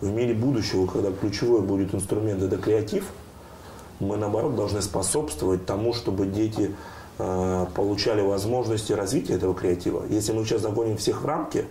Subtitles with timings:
[0.00, 3.04] В мире будущего, когда ключевой будет инструмент это креатив,
[3.98, 6.74] мы наоборот должны способствовать тому, чтобы дети
[7.18, 10.04] э, получали возможности развития этого креатива.
[10.08, 11.66] Если мы сейчас загоним всех в рамки,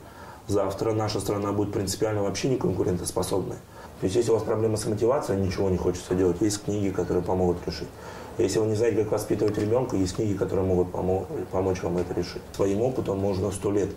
[0.47, 3.57] завтра наша страна будет принципиально вообще не конкурентоспособной.
[3.99, 7.23] То есть, если у вас проблема с мотивацией, ничего не хочется делать, есть книги, которые
[7.23, 7.89] помогут решить.
[8.37, 12.41] Если вы не знаете, как воспитывать ребенка, есть книги, которые могут помочь вам это решить.
[12.55, 13.89] Своим опытом можно сто лет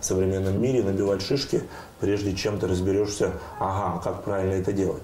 [0.00, 1.62] в современном мире набивать шишки,
[2.00, 5.02] прежде чем ты разберешься, ага, как правильно это делать.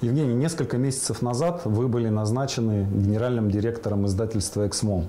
[0.00, 5.04] Евгений, несколько месяцев назад вы были назначены генеральным директором издательства «Эксмо».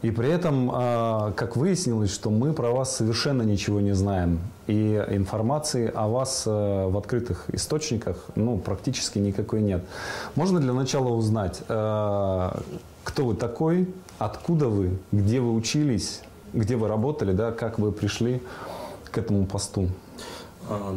[0.00, 4.38] И при этом, а, как выяснилось, что мы про вас совершенно ничего не знаем.
[4.66, 9.82] И информации о вас а, в открытых источниках ну, практически никакой нет.
[10.34, 12.60] Можно для начала узнать, а,
[13.04, 16.22] кто вы такой, откуда вы, где вы учились,
[16.52, 18.42] где вы работали, да, как вы пришли
[19.04, 19.88] к этому посту?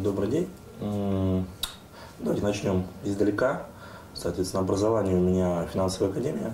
[0.01, 0.47] Добрый день.
[2.19, 3.67] Давайте начнем издалека.
[4.13, 6.53] Соответственно, образование у меня финансовая академия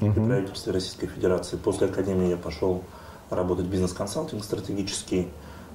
[0.00, 1.56] при правительстве Российской Федерации.
[1.56, 2.82] После академии я пошел
[3.30, 5.28] работать бизнес-консалтинг стратегический,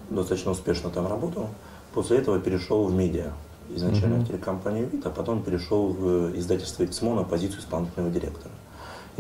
[0.09, 1.47] достаточно успешно там работал.
[1.93, 3.31] После этого перешел в медиа,
[3.69, 4.23] изначально uh-huh.
[4.23, 8.51] в телекомпанию ВИТ, а потом перешел в издательство «Эксмо» на позицию исполнительного директора.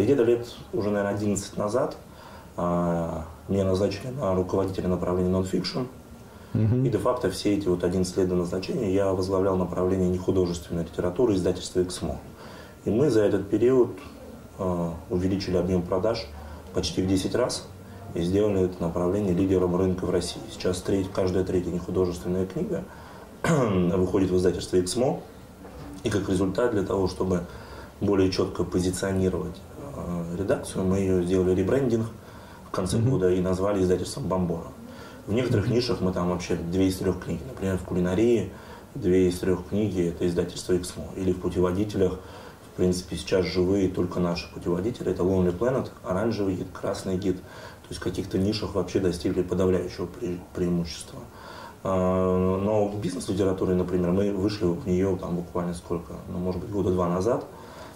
[0.01, 1.97] И где-то лет уже, наверное, 11 назад
[2.57, 5.81] а, меня назначили на руководителя направления нон-фикшн.
[6.53, 6.85] Uh-huh.
[6.85, 11.81] И де-факто все эти вот 11 лет до назначения я возглавлял направление нехудожественной литературы издательства
[11.81, 12.17] «Эксмо».
[12.83, 13.91] И мы за этот период
[14.63, 16.27] Э, увеличили объем продаж
[16.75, 17.67] почти в 10 раз
[18.13, 20.41] и сделали это направление лидером рынка в России.
[20.51, 22.83] Сейчас треть, каждая третья нехудожественная книга
[23.43, 25.19] выходит в издательство «Эксмо».
[26.03, 27.45] И как результат для того, чтобы
[28.01, 29.59] более четко позиционировать
[30.37, 32.07] редакцию, мы ее сделали ребрендинг
[32.67, 33.09] в конце mm-hmm.
[33.09, 34.67] года и назвали издательством «Бомбора».
[35.27, 35.73] В некоторых mm-hmm.
[35.73, 37.41] нишах мы там вообще две из трех книг.
[37.47, 38.51] Например, в кулинарии
[38.95, 41.05] две из трех книги– это издательство «Эксмо».
[41.15, 42.19] Или в путеводителях–
[42.71, 45.11] в принципе, сейчас живые только наши путеводители.
[45.11, 47.35] Это Lonely Planet, оранжевый гид, красный гид.
[47.37, 51.19] То есть в каких-то нишах вообще достигли подавляющего пре- преимущества.
[51.83, 56.71] А, но в бизнес-литературе, например, мы вышли в нее там буквально сколько, ну, может быть,
[56.71, 57.45] года два назад,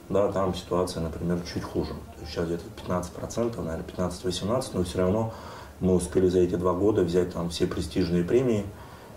[0.09, 1.93] да, там ситуация, например, чуть хуже.
[2.27, 5.33] Сейчас где-то 15%, наверное, 15-18%, но все равно
[5.79, 8.65] мы успели за эти два года взять там все престижные премии,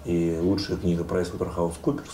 [0.04, 2.10] и лучшая книга PricewaterhouseCoopers,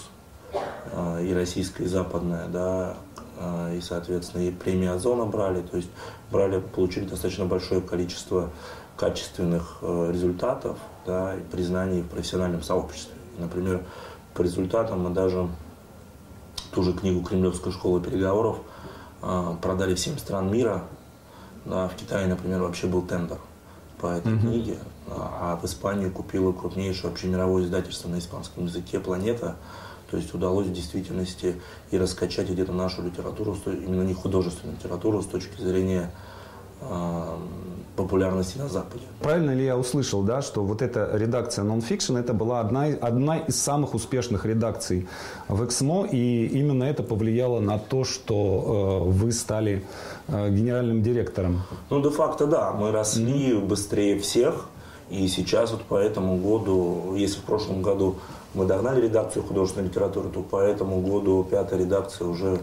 [0.92, 2.96] а, и российская, и западная, да,
[3.38, 5.90] а, и, соответственно, и премии Озона брали, то есть
[6.30, 8.50] брали, получили достаточно большое количество
[8.96, 13.14] качественных э, результатов да, и признаний в профессиональном сообществе.
[13.38, 13.82] Например,
[14.34, 15.48] по результатам мы даже
[16.74, 18.58] ту же книгу Кремлевской школы переговоров
[19.22, 20.84] а, продали в 7 стран мира.
[21.64, 23.38] Да, в Китае, например, вообще был тендер
[23.98, 24.40] по этой mm-hmm.
[24.40, 29.56] книге, а в Испании купила крупнейшее вообще мировое издательство на испанском языке «Планета»,
[30.10, 35.26] то есть удалось в действительности и раскачать где-то нашу литературу, именно не художественную литературу с
[35.26, 36.10] точки зрения
[36.82, 37.36] э,
[37.96, 39.02] популярности на Западе.
[39.20, 43.56] Правильно ли я услышал, да, что вот эта редакция Non-Fiction это была одна, одна из
[43.60, 45.06] самых успешных редакций
[45.48, 49.84] в Эксмо, и именно это повлияло на то, что э, вы стали
[50.28, 51.62] э, генеральным директором?
[51.90, 52.72] Ну, де-факто, да.
[52.72, 53.66] Мы росли mm-hmm.
[53.66, 54.68] быстрее всех,
[55.10, 58.16] и сейчас вот по этому году, если в прошлом году
[58.54, 62.60] мы догнали редакцию художественной литературы, то по этому году пятая редакция уже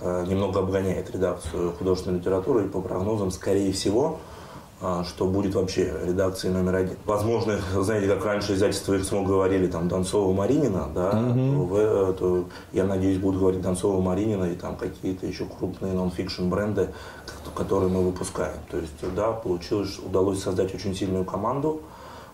[0.00, 2.64] э, немного обгоняет редакцию художественной литературы.
[2.64, 4.18] И по прогнозам, скорее всего,
[5.04, 6.96] что будет вообще редакцией номер один.
[7.06, 11.68] Возможно, знаете, как раньше издательство «Эксмо» говорили, там, Донцова, Маринина, да, mm-hmm.
[11.68, 16.48] то, э, то, я надеюсь, будут говорить Донцова, Маринина и там какие-то еще крупные нон-фикшн
[16.48, 16.88] бренды,
[17.54, 18.56] которые мы выпускаем.
[18.70, 21.82] То есть, да, получилось, удалось создать очень сильную команду,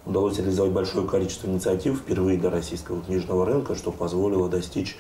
[0.06, 4.97] удалось реализовать большое количество инициатив впервые для российского книжного рынка, что позволило достичь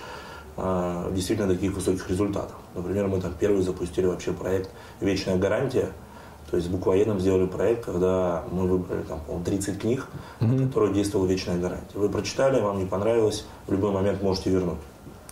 [0.58, 2.56] э, действительно таких высоких результатов.
[2.74, 4.68] Например, мы там первые запустили вообще проект
[5.00, 5.92] «Вечная гарантия»,
[6.50, 10.06] то есть с буквоедом сделали проект, когда мы выбрали там, 30 книг,
[10.40, 10.46] mm-hmm.
[10.46, 11.98] на которые действовала вечная гарантия.
[11.98, 14.78] Вы прочитали, вам не понравилось, в любой момент можете вернуть.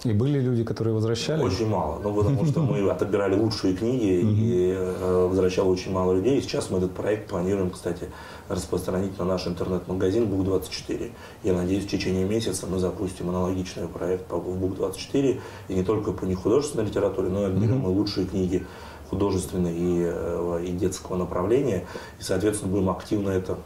[0.05, 1.43] И были люди, которые возвращали?
[1.43, 1.99] Очень мало.
[2.03, 6.39] Ну, потому что мы отобирали лучшие книги и э, возвращало очень мало людей.
[6.39, 8.11] И сейчас мы этот проект планируем, кстати,
[8.49, 11.11] распространить на наш интернет-магазин Book24.
[11.43, 15.41] Я надеюсь, в течение месяца мы запустим аналогичный проект в Book24.
[15.69, 18.67] И не только по нехудожественной литературе, но и отберем и лучшие книги
[19.11, 21.87] художественной и, э, и детского направления.
[22.19, 23.59] И, соответственно, будем активно это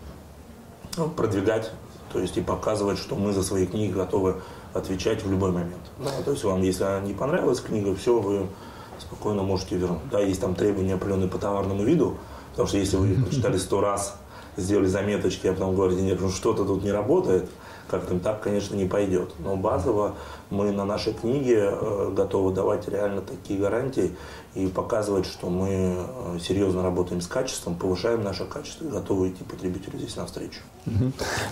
[0.96, 1.70] ну, продвигать,
[2.12, 4.36] то есть и показывать, что мы за свои книги готовы
[4.74, 5.82] отвечать в любой момент.
[5.98, 8.46] Да, то есть вам, если не понравилась книга, все, вы
[8.98, 10.08] спокойно можете вернуть.
[10.10, 12.16] Да, есть там требования определенные по товарному виду,
[12.50, 14.16] потому что если вы прочитали сто раз
[14.56, 17.48] сделали заметочки, а потом говорите, нет, ну что-то тут не работает,
[17.90, 19.32] как-то так, конечно, не пойдет.
[19.38, 20.14] Но базово
[20.50, 24.16] мы на нашей книге э, готовы давать реально такие гарантии
[24.54, 29.42] и показывать, что мы э, серьезно работаем с качеством, повышаем наше качество и готовы идти
[29.44, 30.60] потребителю здесь навстречу.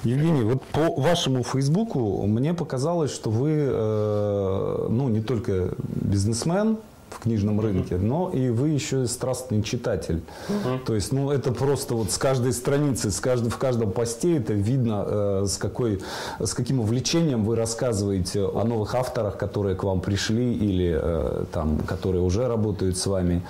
[0.05, 6.79] Евгений, вот по вашему Фейсбуку мне показалось, что вы э, ну, не только бизнесмен,
[7.10, 10.22] в книжном рынке, но и вы еще и страстный читатель.
[10.49, 14.37] uh То есть, ну, это просто вот с каждой страницы, с каждой, в каждом посте
[14.37, 16.00] это видно, э, с, какой,
[16.38, 21.78] с каким увлечением вы рассказываете о новых авторах, которые к вам пришли или э, там,
[21.81, 23.43] которые уже работают с вами.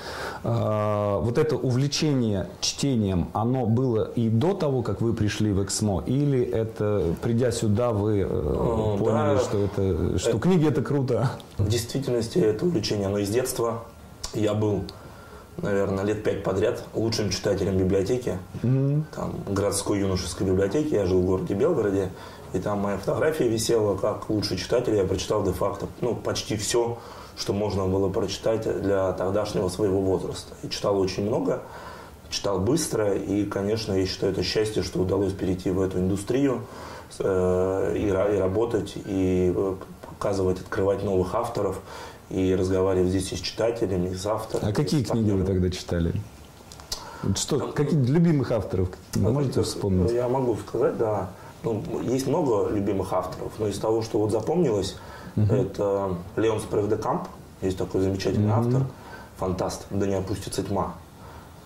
[0.44, 6.02] Э, вот это увлечение чтением, оно было и до того, как вы пришли в Эксмо,
[6.06, 11.30] или это, придя сюда, вы э, поняли, да, что, это, что это, книги это круто?
[11.58, 13.82] В действительности это увлечение, оно из детства детства
[14.34, 14.84] я был,
[15.56, 19.02] наверное, лет пять подряд лучшим читателем библиотеки, mm-hmm.
[19.14, 20.94] там, городской юношеской библиотеки.
[20.94, 22.10] Я жил в городе Белгороде,
[22.52, 24.94] и там моя фотография висела как лучший читатель.
[24.94, 26.98] Я прочитал де-факто ну, почти все,
[27.36, 30.54] что можно было прочитать для тогдашнего своего возраста.
[30.62, 31.62] И читал очень много,
[32.30, 36.62] читал быстро, и, конечно, я считаю это счастье, что удалось перейти в эту индустрию
[37.18, 39.74] э, и, и работать, и э,
[40.18, 41.80] показывать, открывать новых авторов
[42.28, 44.70] и разговаривать здесь и с читателями, и с авторами.
[44.70, 46.12] А какие книги вы тогда читали?
[47.36, 50.12] Что, какие любимых авторов можете вспомнить?
[50.12, 51.30] Я могу сказать, да.
[51.62, 54.96] Ну, есть много любимых авторов, но из того, что вот запомнилось,
[55.36, 57.28] uh это Леон Спревдекамп,
[57.62, 58.82] есть такой замечательный uh автор,
[59.36, 60.94] фантаст, да не опустится тьма.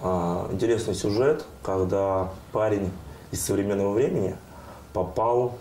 [0.01, 2.91] А, интересный сюжет, когда парень
[3.31, 4.35] из современного времени
[4.93, 5.59] попал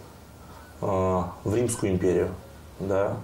[0.81, 2.29] а, в Римскую империю,
[2.87, 3.17] да,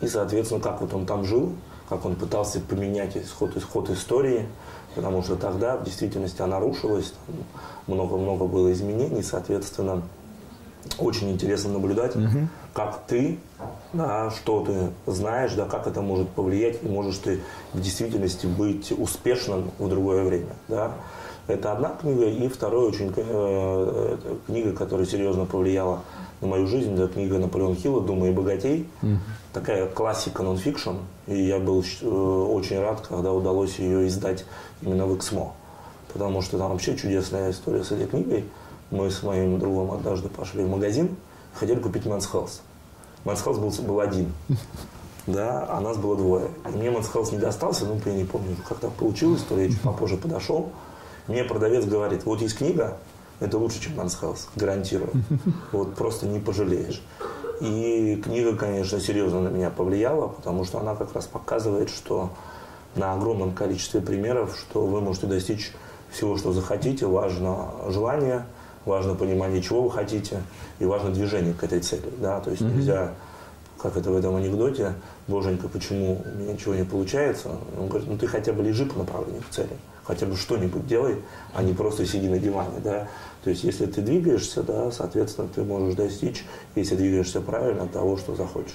[0.00, 1.52] и, соответственно, как вот он там жил,
[1.88, 4.46] как он пытался поменять исход, исход истории,
[4.94, 7.12] потому что тогда в действительности она рушилась,
[7.86, 10.02] много-много было изменений, соответственно,
[10.98, 12.48] очень интересно наблюдать, угу.
[12.72, 13.38] как ты,
[13.92, 17.40] да, что ты знаешь, да, как это может повлиять, и можешь ты
[17.72, 20.54] в действительности быть успешным в другое время.
[20.68, 20.92] Да.
[21.46, 26.00] Это одна книга, и вторая очень э, книга, которая серьезно повлияла
[26.40, 28.88] на мою жизнь, это книга Наполеона Хилла «Думай и богатей».
[29.02, 29.18] Угу.
[29.52, 30.96] Такая классика нонфикшн.
[31.26, 34.44] И я был э, очень рад, когда удалось ее издать
[34.80, 35.52] именно в Эксмо.
[36.12, 38.44] Потому что там вообще чудесная история с этой книгой.
[38.90, 41.16] Мы с моим другом однажды пошли в магазин,
[41.54, 42.60] хотели купить Men's Health.
[43.24, 44.32] Men's Health был, был один.
[45.26, 46.48] Да, а нас было двое.
[46.66, 49.80] И мне Health не достался, ну, я не помню, как так получилось, то я чуть
[49.82, 50.70] попозже подошел.
[51.28, 52.96] Мне продавец говорит, вот есть книга,
[53.40, 55.10] это лучше, чем Мансхаус, гарантирую.
[55.72, 57.02] Вот просто не пожалеешь.
[57.60, 62.30] И книга, конечно, серьезно на меня повлияла, потому что она как раз показывает, что
[62.96, 65.72] на огромном количестве примеров, что вы можете достичь
[66.10, 67.06] всего, что захотите.
[67.06, 68.46] Важно желание,
[68.84, 70.42] важно понимание, чего вы хотите,
[70.78, 72.10] и важно движение к этой цели.
[72.18, 72.40] Да?
[72.40, 73.14] То есть нельзя,
[73.78, 74.94] как это в этом анекдоте,
[75.28, 77.50] боженька, почему у меня ничего не получается?
[77.78, 79.76] Он говорит, ну ты хотя бы лежи по направлению к цели
[80.10, 81.22] хотя бы что-нибудь делай,
[81.54, 83.08] а не просто сиди на диване, да.
[83.42, 86.44] То есть, если ты двигаешься, да, соответственно, ты можешь достичь,
[86.74, 88.74] если двигаешься правильно, того, что захочешь.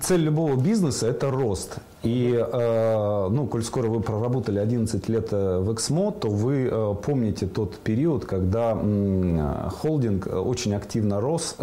[0.00, 1.78] Цель любого бизнеса– это рост.
[2.04, 6.94] И, э, ну, коль скоро вы проработали 11 лет э, в Эксмо, то вы э,
[7.02, 8.76] помните тот период, когда
[9.80, 11.56] холдинг очень активно рос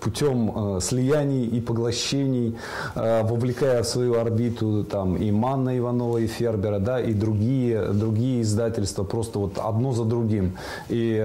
[0.00, 2.56] путем слияний и поглощений,
[2.94, 9.04] вовлекая в свою орбиту там и Манна Иванова, и Фербера, да, и другие, другие издательства,
[9.04, 10.56] просто вот одно за другим.
[10.88, 11.16] И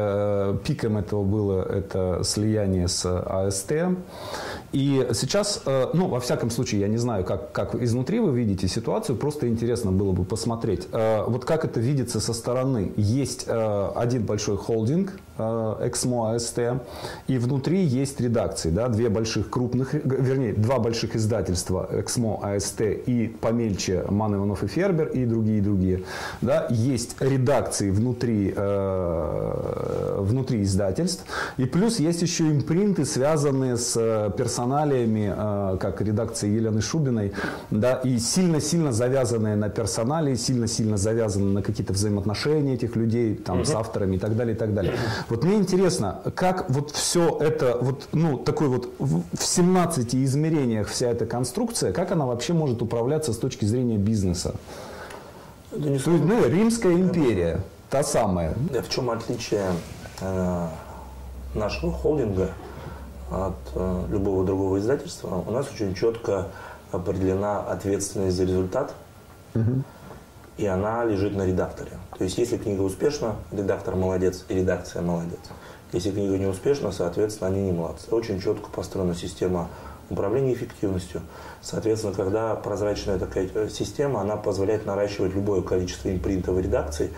[0.64, 3.74] пиком этого было это слияние с АСТ.
[4.74, 8.68] И сейчас, ну, во всяком случае, я не знаю, как, как из изнутри вы видите
[8.68, 10.88] ситуацию, просто интересно было бы посмотреть.
[10.92, 12.92] Э, вот как это видится со стороны.
[12.98, 16.60] Есть э, один большой холдинг, Эксмо АСТ,
[17.28, 23.36] и внутри есть редакции, да, две больших крупных, вернее, два больших издательства Эксмо АСТ и
[23.42, 26.04] помельче Ман Иванов и Фербер и другие, другие.
[26.42, 31.26] Да, есть редакции внутри, э, внутри издательств,
[31.58, 34.32] и плюс есть еще импринты, связанные с
[34.64, 37.34] персоналиями, э, как редакция Елены Шубиной,
[37.72, 43.66] да, и сильно-сильно завязанные на персонале, сильно-сильно завязаны на какие-то взаимоотношения этих людей там, угу.
[43.66, 44.94] с авторами и так далее, и так далее.
[45.30, 51.10] Вот мне интересно, как вот все это, вот, ну, такой вот в 17 измерениях вся
[51.10, 54.56] эта конструкция, как она вообще может управляться с точки зрения бизнеса?
[55.72, 58.54] Да не То есть, ну, Римская империя, та самая.
[58.72, 59.66] Да, в чем отличие
[60.22, 60.68] э,
[61.56, 62.52] нашего холдинга
[63.34, 65.44] от э, любого другого издательства?
[65.46, 66.48] У нас очень четко
[66.92, 68.94] определена ответственность за результат.
[69.56, 69.84] Угу.
[70.58, 71.92] и она лежит на редакторе.
[72.18, 75.40] То есть, если книга успешна, редактор молодец и редакция молодец.
[75.92, 78.10] Если книга не успешна, соответственно, они не молодцы.
[78.10, 79.70] Очень четко построена система
[80.10, 81.22] управления эффективностью.
[81.62, 87.12] Соответственно, когда прозрачная такая э, система, она позволяет наращивать любое количество импринтов и редакций,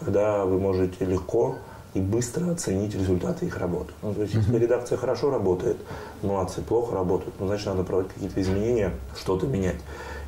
[0.00, 1.56] когда вы можете легко
[1.96, 3.92] и быстро оценить результаты их работы.
[4.02, 5.78] Ну, то есть, если редакция хорошо работает,
[6.22, 9.80] молодцы, плохо работают, ну, значит, надо проводить какие-то изменения, что-то менять.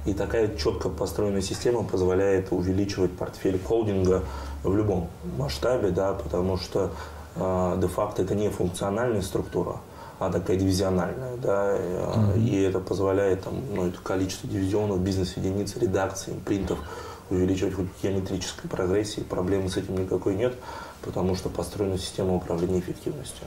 [0.07, 4.25] И такая четко построенная система позволяет увеличивать портфель холдинга
[4.63, 6.91] в любом масштабе, да, потому что
[7.37, 9.77] э, де-факто это не функциональная структура,
[10.19, 12.39] а такая дивизиональная, да, mm-hmm.
[12.39, 16.79] и это позволяет там, ну, это количество дивизионов, бизнес-единиц, редакций, принтов
[17.29, 20.55] увеличивать хоть геометрической прогрессии, проблемы с этим никакой нет
[21.02, 23.47] потому что построена система управления эффективностью.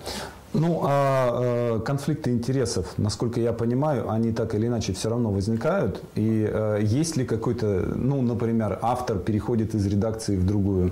[0.54, 6.02] Ну, а э, конфликты интересов, насколько я понимаю, они так или иначе все равно возникают.
[6.16, 10.92] И э, есть ли какой-то, ну, например, автор переходит из редакции в другую,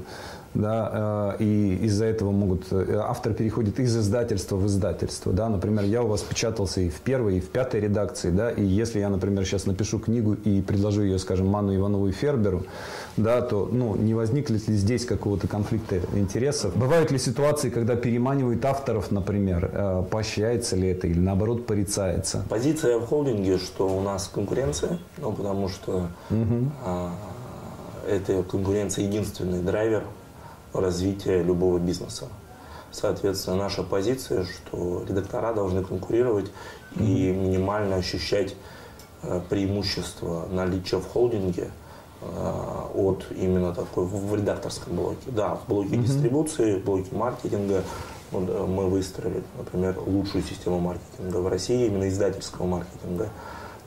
[0.54, 5.86] да, э, и из-за этого могут э, автор переходит из издательства в издательство, да, например,
[5.86, 9.10] я у вас печатался и в первой, и в пятой редакции, да, и если я,
[9.10, 12.64] например, сейчас напишу книгу и предложу ее, скажем, Ману Иванову и Ферберу,
[13.18, 16.76] да, то, ну, не возникнет ли здесь какого-то конфликта интересов?
[16.76, 22.44] Бывают ли ситуации, когда переманивают авторов, например, э, поощряется ли это или наоборот порицается?
[22.50, 26.72] Позиция в холдинге, что у нас конкуренция, ну, потому что угу.
[26.86, 27.12] а,
[28.08, 30.04] эта конкуренция единственный драйвер
[30.74, 32.28] развития любого бизнеса.
[32.92, 36.52] Соответственно, наша позиция, что редактора должны конкурировать
[36.96, 38.56] и минимально ощущать
[39.22, 41.70] э, преимущество наличия в холдинге
[42.22, 45.28] э, от именно такой в редакторском блоке.
[45.28, 46.04] Да, в блоке mm-hmm.
[46.04, 47.84] дистрибуции, в блоке маркетинга
[48.32, 53.30] мы выстроили, например, лучшую систему маркетинга в России, именно издательского маркетинга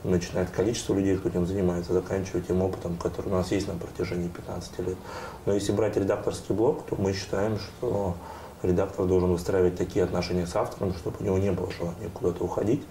[0.03, 3.75] начиная от количества людей, кто этим занимается, заканчивая тем опытом, который у нас есть на
[3.75, 4.97] протяжении 15 лет.
[5.45, 8.15] Но если брать редакторский блок, то мы считаем, что
[8.61, 12.83] редактор должен выстраивать такие отношения с автором, чтобы у него не было желания куда-то уходить,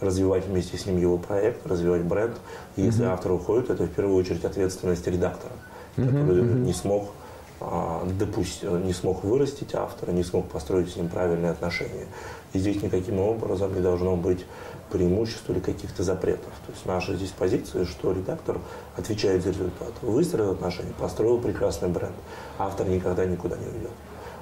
[0.00, 2.36] развивать вместе с ним его проект, развивать бренд.
[2.76, 3.12] И если mm-hmm.
[3.12, 5.52] автор уходит, это в первую очередь ответственность редактора,
[5.96, 6.06] mm-hmm.
[6.06, 6.60] который mm-hmm.
[6.60, 7.10] не смог
[7.58, 12.06] а, допусть, не смог вырастить автора, не смог построить с ним правильные отношения.
[12.52, 14.44] И здесь никаким образом не должно быть
[14.90, 16.52] преимуществ или каких-то запретов.
[16.66, 18.58] То есть наша здесь позиция, что редактор
[18.96, 19.92] отвечает за результат.
[20.02, 22.14] Выстроил отношения, построил прекрасный бренд.
[22.58, 23.90] Автор никогда никуда не уйдет.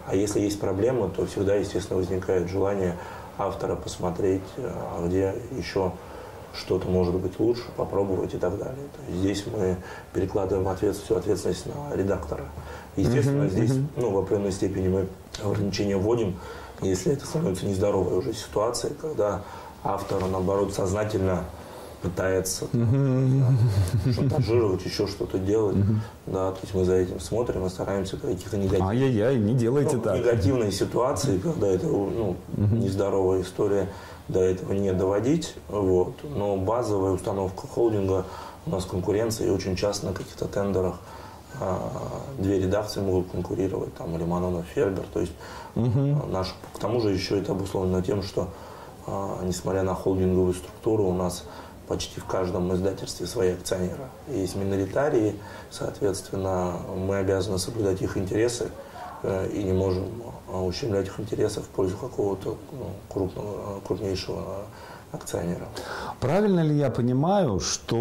[0.06, 2.96] А если есть проблема, то всегда, естественно, возникает желание
[3.38, 5.92] автора посмотреть, а где еще
[6.54, 8.86] что-то может быть лучше, попробовать и так далее.
[8.96, 9.76] То есть здесь мы
[10.12, 12.44] перекладываем ответственность, всю ответственность на редактора.
[12.96, 13.86] Естественно, uh-huh, здесь uh-huh.
[13.96, 15.08] Ну, в определенной степени мы
[15.42, 16.38] ограничения вводим,
[16.80, 19.42] если это становится нездоровой уже ситуацией, когда
[19.84, 21.44] автор, наоборот, сознательно
[22.02, 25.76] пытается да, шантажировать, еще что-то делать.
[26.26, 28.90] Да, то есть мы за этим смотрим и стараемся каких-то негативных...
[28.90, 30.18] Ай-яй-яй, не делайте ну, так.
[30.18, 33.88] Негативные ситуации, когда это ну, нездоровая история,
[34.28, 35.54] до этого не доводить.
[35.68, 36.14] Вот.
[36.24, 38.26] Но базовая установка холдинга,
[38.66, 40.96] у нас конкуренция, и очень часто на каких-то тендерах
[41.60, 41.90] а,
[42.38, 45.04] две редакции могут конкурировать, там, или Манонов, Фербер.
[45.12, 45.32] То есть
[45.74, 46.26] угу.
[46.30, 48.48] наш, к тому же еще это обусловлено тем, что
[49.42, 51.44] несмотря на холдинговую структуру, у нас
[51.86, 54.04] почти в каждом издательстве свои акционеры.
[54.28, 55.34] Есть миноритарии,
[55.70, 58.70] соответственно, мы обязаны соблюдать их интересы
[59.22, 60.04] э, и не можем
[60.50, 64.64] а, ущемлять их интересы в пользу какого-то ну, крупного, крупнейшего
[65.12, 65.68] акционера.
[66.20, 67.96] Правильно ли я понимаю, что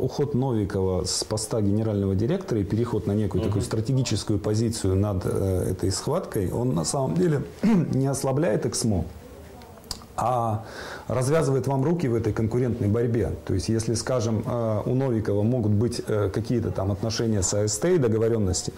[0.00, 3.48] э, уход Новикова с поста генерального директора и переход на некую угу.
[3.48, 9.04] такую стратегическую позицию над э, этой схваткой, он на самом деле не ослабляет Эксмо?
[10.20, 10.64] А
[11.08, 13.32] развязывает вам руки в этой конкурентной борьбе.
[13.46, 17.86] То есть, если, скажем, э, у Новикова могут быть э, какие-то там отношения с АСТ
[17.86, 18.72] и договоренности,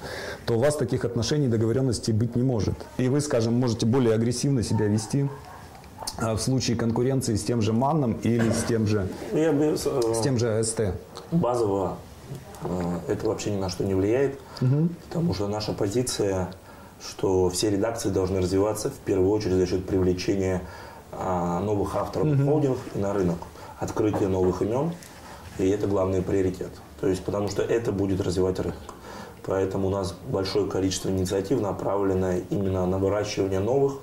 [0.47, 2.75] то у вас таких отношений и договоренностей быть не может.
[2.97, 5.29] И вы, скажем, можете более агрессивно себя вести
[6.19, 10.21] э, в случае конкуренции с тем же Манном или с тем же, Я бы, с
[10.23, 10.95] тем же АСТ.
[11.33, 11.97] Базово
[13.09, 14.89] это вообще ни на что не влияет, угу.
[15.09, 16.53] потому что наша позиция,
[17.05, 20.63] что все редакции должны развиваться в первую очередь за счет привлечения
[21.13, 23.39] новых авторов в холдинг и на рынок,
[23.79, 24.93] открытие новых имен,
[25.59, 26.71] и это главный приоритет.
[27.01, 28.79] То есть, потому что это будет развивать рынок.
[29.45, 33.95] Поэтому у нас большое количество инициатив направлено именно на выращивание новых,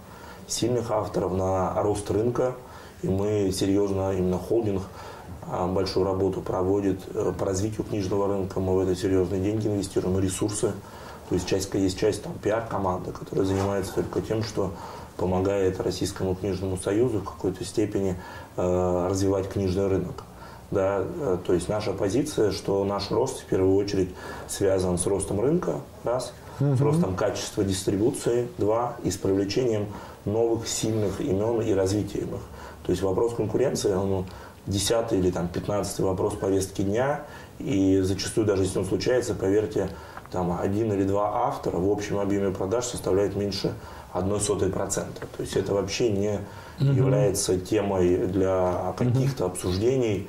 [0.48, 2.56] сильных авторов, на рост рынка.
[3.02, 4.84] И мы серьезно, именно холдинг,
[5.48, 8.60] а, большую работу проводит э, по развитию книжного рынка.
[8.60, 10.74] Мы в это серьезные деньги инвестируем, ресурсы.
[11.30, 14.74] То есть часть, есть часть там, пиар-команды, которая занимается только тем, что
[15.20, 18.16] помогает Российскому книжному союзу в какой-то степени
[18.56, 20.24] э, развивать книжный рынок.
[20.72, 24.10] Да, э, то есть наша позиция, что наш рост в первую очередь
[24.48, 26.76] связан с ростом рынка, раз, угу.
[26.76, 29.88] с ростом качества дистрибуции, два, и с привлечением
[30.26, 32.42] новых сильных имен и развитием их.
[32.86, 34.26] То есть вопрос конкуренции, он
[34.68, 37.24] десятый или там пятнадцатый вопрос повестки дня,
[37.60, 39.90] и зачастую даже если он случается, поверьте,
[40.32, 43.74] там один или два автора в общем объеме продаж составляют меньше
[44.14, 45.22] одной сотой процента.
[45.38, 46.40] То есть это вообще не
[46.80, 46.92] угу.
[46.92, 49.54] является темой для каких-то угу.
[49.54, 50.28] обсуждений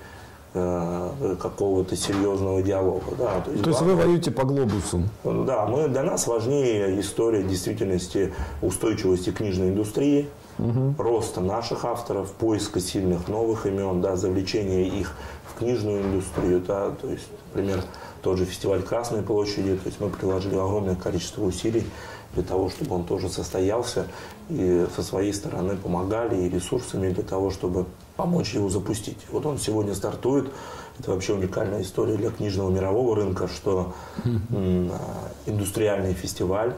[0.54, 3.14] э, какого-то серьезного диалога.
[3.18, 3.40] Да.
[3.40, 5.02] То есть, То есть вы воюете по глобусу?
[5.24, 10.94] Да, мы, для нас важнее история действительности устойчивости книжной индустрии, угу.
[10.98, 15.14] роста наших авторов, поиска сильных новых имен, да, завлечения их
[15.60, 16.60] книжную индустрию.
[16.66, 17.84] Да, то есть, например,
[18.22, 21.84] тот же фестиваль Красной площади, то есть мы приложили огромное количество усилий
[22.34, 24.06] для того, чтобы он тоже состоялся,
[24.48, 27.86] и со своей стороны помогали и ресурсами для того, чтобы
[28.16, 29.18] помочь его запустить.
[29.30, 30.50] Вот он сегодня стартует.
[30.98, 33.94] Это вообще уникальная история для книжного мирового рынка, что
[35.46, 36.74] индустриальный фестиваль,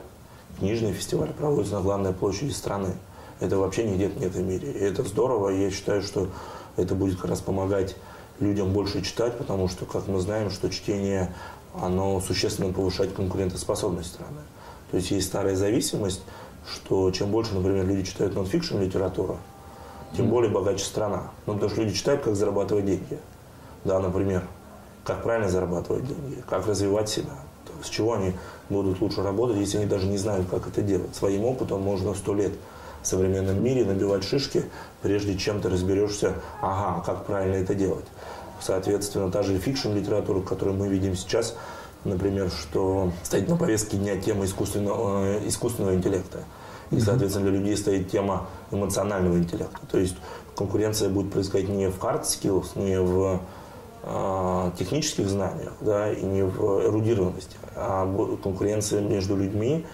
[0.58, 2.94] книжный фестиваль проводится на главной площади страны.
[3.40, 4.70] Это вообще нигде нет в мире.
[4.72, 5.50] И это здорово.
[5.50, 6.28] И я считаю, что
[6.76, 7.96] это будет как раз помогать
[8.42, 11.34] людям больше читать, потому что, как мы знаем, что чтение,
[11.74, 14.40] оно существенно повышает конкурентоспособность страны.
[14.90, 16.22] То есть есть старая зависимость,
[16.70, 19.38] что чем больше, например, люди читают нонфикшн литературу,
[20.16, 21.30] тем более богаче страна.
[21.46, 23.18] Ну, потому что люди читают, как зарабатывать деньги.
[23.84, 24.44] Да, например,
[25.04, 27.32] как правильно зарабатывать деньги, как развивать себя,
[27.82, 28.34] с чего они
[28.68, 31.14] будут лучше работать, если они даже не знают, как это делать.
[31.16, 32.52] Своим опытом можно сто лет
[33.02, 34.64] в современном мире набивать шишки,
[35.02, 38.06] прежде чем ты разберешься, ага, как правильно это делать.
[38.60, 41.56] Соответственно, та же fiction литература, которую мы видим сейчас,
[42.04, 46.44] например, что стоит на повестке дня тема искусственного, э, искусственного интеллекта.
[46.92, 49.80] И, соответственно, для людей стоит тема эмоционального интеллекта.
[49.90, 50.16] То есть
[50.54, 53.40] конкуренция будет происходить не в hard skills, не в
[54.04, 58.06] э, технических знаниях, да, и не в эрудированности, а
[58.42, 59.86] конкуренция между людьми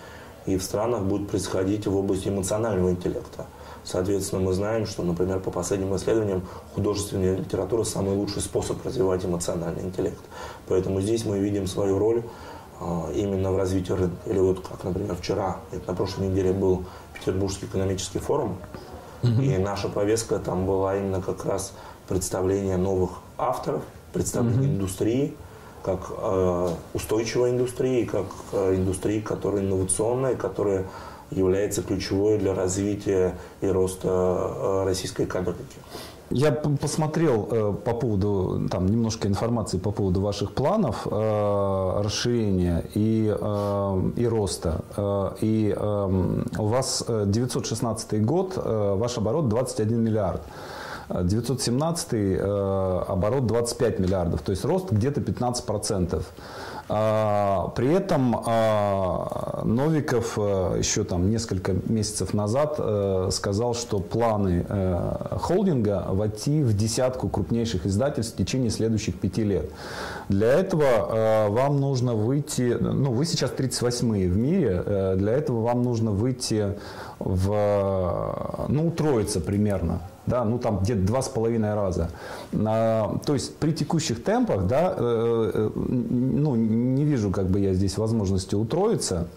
[0.48, 3.46] и в странах будет происходить в области эмоционального интеллекта.
[3.84, 6.42] Соответственно, мы знаем, что, например, по последним исследованиям
[6.74, 10.20] художественная литература– самый лучший способ развивать эмоциональный интеллект.
[10.68, 12.22] Поэтому здесь мы видим свою роль
[12.80, 14.16] а, именно в развитии рынка.
[14.26, 18.58] Или вот как, например, вчера, это на прошлой неделе был Петербургский экономический форум,
[19.22, 19.42] угу.
[19.42, 21.72] и наша повестка там была именно как раз
[22.08, 24.76] представление новых авторов, представление угу.
[24.76, 25.36] индустрии,
[25.82, 30.86] как э, устойчивой индустрии, как э, индустрии, которая инновационная, которая
[31.30, 35.76] является ключевой для развития и роста э, российской экономики.
[36.30, 44.10] Я посмотрел по поводу, там немножко информации по поводу ваших планов э, расширения и, э,
[44.14, 44.84] и роста.
[44.94, 50.42] Э, и э, у вас 916 год, э, ваш оборот 21 миллиард.
[51.10, 56.30] 917 э, оборот 25 миллиардов, то есть рост где-то 15 процентов.
[56.90, 64.64] А, при этом а, Новиков э, еще там несколько месяцев назад э, сказал, что планы
[65.38, 69.70] холдинга войти в десятку крупнейших издательств в течение следующих пяти лет.
[70.28, 76.10] Для этого вам нужно выйти, ну вы сейчас 38-е в мире, для этого вам нужно
[76.10, 76.74] выйти
[77.18, 82.10] в, ну, утроиться примерно да, ну там где-то два с половиной раза.
[82.52, 87.74] А, то есть при текущих темпах, да, э, э, ну, не вижу как бы я
[87.74, 89.28] здесь возможности утроиться.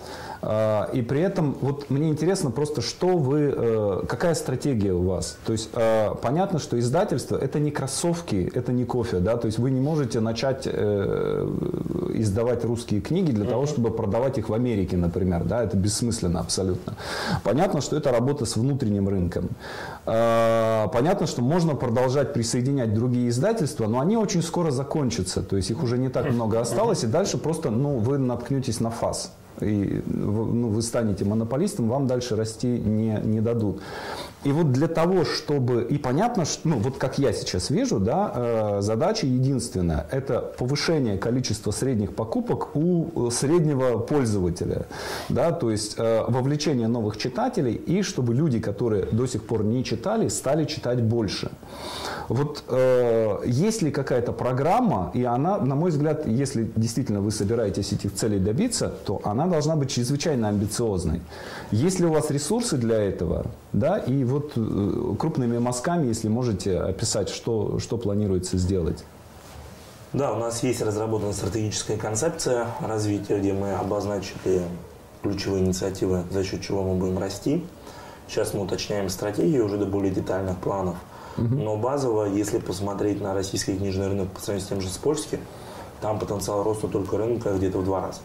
[0.42, 5.38] А, и при этом вот мне интересно просто, что вы, э, какая стратегия у вас?
[5.46, 9.60] То есть а, понятно, что издательство это не кроссовки, это не кофе, да, то есть
[9.60, 11.48] вы не можете начать э,
[12.16, 16.96] издавать русские книги для того, чтобы продавать их в Америке, например, да, это бессмысленно абсолютно.
[17.44, 19.50] Понятно, что это работа с внутренним рынком.
[20.06, 25.84] Понятно, что можно продолжать присоединять другие издательства, но они очень скоро закончатся, то есть их
[25.84, 30.69] уже не так много осталось, и дальше просто, ну, вы наткнетесь на фас и ну,
[30.69, 33.82] вы станете монополистом, вам дальше расти не, не дадут.
[34.43, 35.84] И вот для того, чтобы...
[35.84, 40.08] И понятно, что, ну, вот как я сейчас вижу, да, э, задача единственная.
[40.10, 44.88] Это повышение количества средних покупок у среднего пользователя.
[45.30, 49.84] Да, то есть э, вовлечение новых читателей и чтобы люди, которые до сих пор не
[49.84, 51.52] читали, стали читать больше.
[52.32, 57.91] Вот э, есть ли какая-то программа, и она, на мой взгляд, если действительно вы собираетесь
[57.91, 61.20] этих целей добиться, то она должна быть чрезвычайно амбициозной.
[61.72, 63.48] Есть ли у вас ресурсы для этого?
[63.74, 69.04] Да, и вот э, крупными мазками, если можете описать, что, что планируется сделать.
[70.13, 74.62] Да, у нас есть разработана стратегическая концепция развития, где мы обозначили
[75.22, 77.65] ключевые инициативы, за счет чего мы будем расти.
[78.30, 80.96] Сейчас мы уточняем стратегию уже до более детальных планов.
[81.38, 85.39] Но базово, если посмотреть на российский книжный рынок по сравнению с тем же с польским,
[86.02, 88.20] там потенциал роста только рынка где-то в два раза.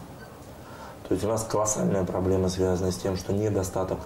[1.07, 3.99] То есть у нас колоссальная проблема связана с тем, что недостаток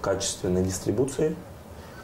[0.00, 1.36] качественной дистрибуции,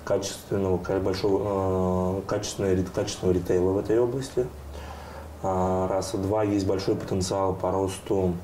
[0.04, 4.46] качественного, большого, э, качественного, качественного ритейла в этой области.
[5.42, 6.12] А, раз.
[6.12, 8.34] Два, есть большой потенциал по росту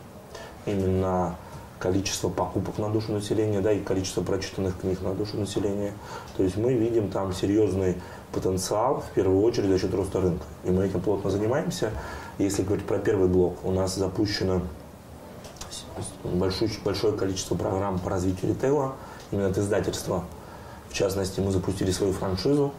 [0.67, 1.37] именно
[1.81, 5.93] количества покупок на душу населения, да, и количество прочитанных книг на душу населения.
[6.37, 7.97] То есть мы видим там серьезный
[8.33, 10.45] потенциал, в первую очередь, за счет роста рынка.
[10.65, 11.91] И мы этим плотно занимаемся.
[12.39, 14.61] Если говорить про первый блок, у нас запущено
[16.23, 18.95] большое, большое количество программ по развитию ритейла,
[19.33, 20.25] именно от издательства.
[20.91, 22.73] В частности, мы запустили свою франшизу,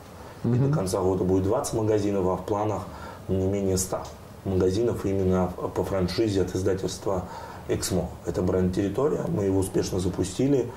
[0.43, 0.55] mm-hmm.
[0.55, 2.83] и до конца года будет 20 магазинов, а в планах
[3.27, 4.03] не менее 100
[4.45, 7.25] магазинов именно по франшизе от издательства
[7.67, 8.09] Эксмо.
[8.25, 10.69] Это бренд «Территория», мы его успешно запустили,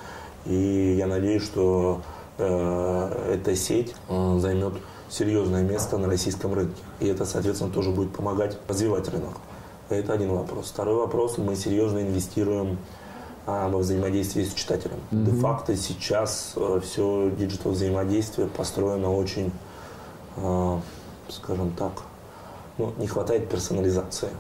[0.47, 2.03] и я надеюсь, что
[2.39, 4.75] э, эта сеть э, займет
[5.09, 6.83] серьезное место на российском рынке.
[7.01, 9.35] И это, соответственно, тоже будет помогать развивать рынок.
[9.89, 10.71] Это один вопрос.
[10.71, 11.39] Второй вопрос.
[11.39, 12.79] Мы серьезно инвестируем
[13.47, 14.97] а, во взаимодействие с читателем.
[15.11, 15.25] Mm-hmm.
[15.25, 19.53] Де-факто сейчас а, все digital взаимодействие построено очень,
[20.37, 20.81] а,
[21.29, 21.93] скажем так,
[22.79, 24.31] ну, не хватает персонализации.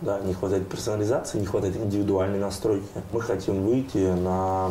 [0.00, 2.86] Да, не хватает персонализации, не хватает индивидуальной настройки.
[3.12, 4.70] Мы хотим выйти на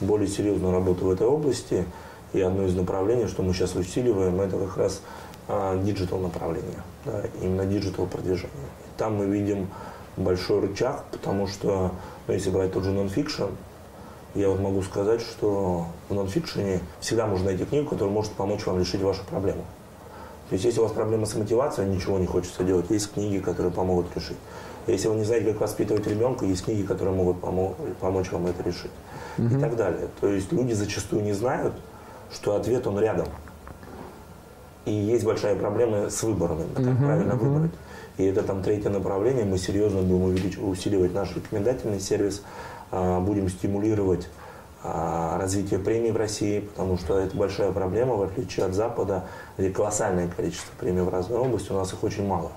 [0.00, 1.84] более серьезную работу в этой области.
[2.32, 5.02] И одно из направлений, что мы сейчас усиливаем, это как раз
[5.84, 8.50] digital направление, да, именно digital продвижение.
[8.96, 9.68] Там мы видим
[10.16, 11.92] большой рычаг, потому что,
[12.26, 13.44] ну, если брать тот же нонфикшн,
[14.34, 18.80] я вот могу сказать, что в нонфикшене всегда можно найти книгу, которая может помочь вам
[18.80, 19.64] решить вашу проблему.
[20.48, 23.72] То есть, если у вас проблема с мотивацией, ничего не хочется делать, есть книги, которые
[23.72, 24.36] помогут решить.
[24.86, 28.62] Если вы не знаете, как воспитывать ребенка, есть книги, которые могут помо- помочь вам это
[28.62, 28.90] решить.
[29.38, 29.56] Mm-hmm.
[29.56, 30.08] И так далее.
[30.20, 31.72] То есть люди зачастую не знают,
[32.30, 33.28] что ответ он рядом.
[34.84, 37.04] И есть большая проблема с выбором, как mm-hmm.
[37.04, 37.38] правильно mm-hmm.
[37.38, 37.70] выбрать.
[38.18, 39.44] И это там третье направление.
[39.44, 42.42] Мы серьезно будем увелич- усиливать наш рекомендательный сервис,
[42.90, 44.28] а, будем стимулировать
[44.86, 49.24] а, развитие премий в России, потому что это большая проблема, в отличие от Запада,
[49.56, 52.52] где колоссальное количество премий в разной области, у нас их очень мало.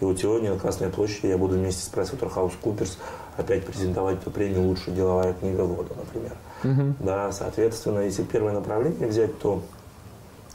[0.00, 2.98] И вот сегодня на Красной площади я буду вместе с PricewaterhouseCoopers
[3.38, 6.32] опять презентовать эту премию «Лучшая деловая книга года», например.
[6.64, 6.94] Uh-huh.
[7.00, 9.62] Да, соответственно, если первое направление взять, то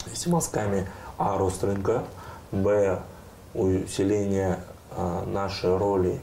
[0.06, 2.04] если мазками А– рост рынка,
[2.52, 3.00] Б–
[3.56, 4.60] усиление
[4.92, 6.20] а, нашей роли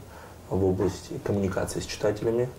[0.49, 2.49] в области коммуникации с читателями,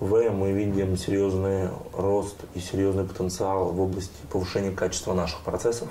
[0.00, 5.88] в мы видим серьезный рост и серьезный потенциал в области повышения качества наших процессов.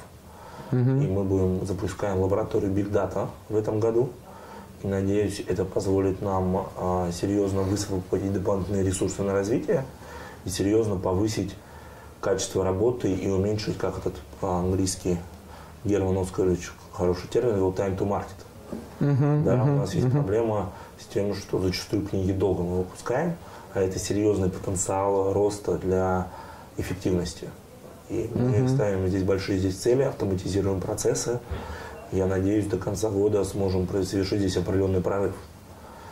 [0.72, 0.80] Угу.
[0.80, 4.10] И мы будем запускаем лабораторию Big Data в этом году.
[4.84, 9.86] И надеюсь, это позволит нам а, серьезно высвободить дополнительные ресурсы на развитие
[10.44, 11.56] и серьезно повысить
[12.22, 15.18] качество работы и уменьшить, как этот по-английски
[15.84, 18.26] Герман Оскарович хороший термин, его time to market.
[19.00, 20.12] Uh-huh, да, uh-huh, у нас есть uh-huh.
[20.12, 23.36] проблема с тем, что зачастую книги долго мы выпускаем,
[23.76, 26.30] а это серьезный потенциал роста для
[26.78, 27.50] эффективности.
[28.10, 28.74] И мы uh-huh.
[28.74, 31.40] ставим здесь большие здесь цели, автоматизируем процессы.
[32.12, 35.34] Я надеюсь, до конца года сможем совершить здесь определенный прорыв.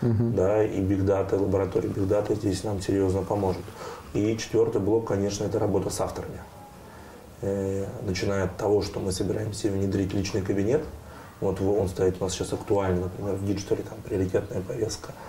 [0.02, 0.34] Uh-huh.
[0.34, 3.62] Да, и Big Data, лаборатория Big Data здесь нам серьезно поможет.
[4.13, 6.39] И четвертый блок, конечно, это работа с авторами.
[7.41, 10.84] Э, начиная от того, что мы собираемся внедрить личный кабинет.
[11.39, 15.13] Вот он стоит у нас сейчас актуально, например, в digital е, там приоритетная повестка–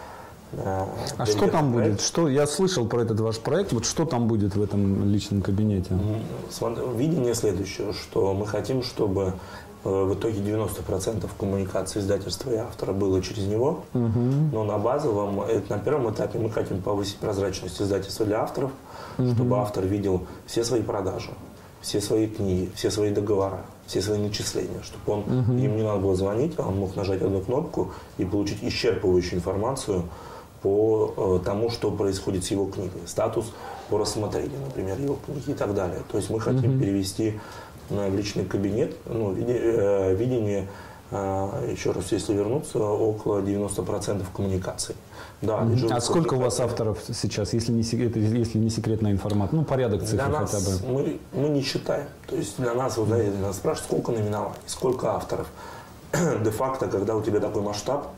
[0.59, 1.91] а что там проект.
[1.93, 2.01] будет?
[2.01, 3.73] Что, я слышал про этот ваш проект.
[3.73, 5.91] Вот что там будет в этом личном кабинете?
[6.97, 9.35] Видение следующее, что мы хотим, чтобы
[9.85, 13.85] э, в итоге 90% коммуникации издательства и автора было через него.
[13.95, 14.21] Угу.
[14.53, 18.71] Но на базовом, на первом этапе мы хотим повысить прозрачность издательства для авторов,
[19.19, 19.29] угу.
[19.33, 21.31] чтобы автор видел все свои продажи,
[21.81, 25.53] все свои книги, все свои договора, все свои начисления, чтобы он, угу.
[25.53, 30.05] им не надо было звонить, а он мог нажать одну кнопку и получить исчерпывающую информацию
[30.65, 33.53] по э, тому, что происходит с его книгой, статус
[33.91, 36.01] по рассмотрению, например, его книги и так далее.
[36.11, 36.81] То есть мы хотим mm-hmm.
[36.81, 37.39] перевести
[37.91, 40.67] на личный кабинет, ну, э, видение,
[41.11, 44.95] э, еще раз, если вернуться, около 90% коммуникаций.
[45.43, 45.93] Да, mm-hmm.
[45.93, 49.59] А сколько у вас авторов сейчас, если не, если не секретная информация?
[49.59, 50.93] Ну, порядок цифр для нас хотя бы.
[50.95, 52.07] Мы, мы не считаем.
[52.27, 55.47] То есть для нас, вот, знаете, нас спрашивают, сколько номинований, сколько авторов.
[56.43, 58.15] Де-факто, когда у тебя такой масштаб,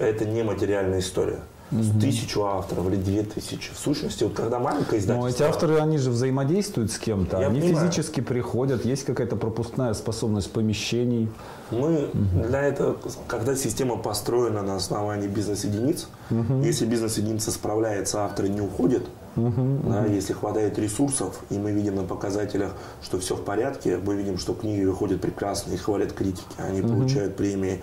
[0.00, 1.40] это не материальная история.
[1.70, 2.00] угу.
[2.00, 3.72] тысячу авторов или две тысячи.
[3.72, 5.14] В сущности, вот когда маленькое издательство...
[5.14, 7.38] Но эти авторы, они же взаимодействуют с кем-то.
[7.38, 7.86] Они понимаю.
[7.86, 11.28] физически приходят, есть какая-то пропускная способность помещений.
[11.70, 12.48] Мы угу.
[12.48, 12.96] для этого,
[13.28, 16.60] когда система построена на основании бизнес-единиц, угу.
[16.62, 19.04] если бизнес-единица справляется, авторы не уходят,
[19.36, 20.12] угу, да, угу.
[20.12, 24.54] если хватает ресурсов, и мы видим на показателях, что все в порядке, мы видим, что
[24.54, 26.94] книги выходят прекрасно, их хвалят критики, они угу.
[26.94, 27.82] получают премии.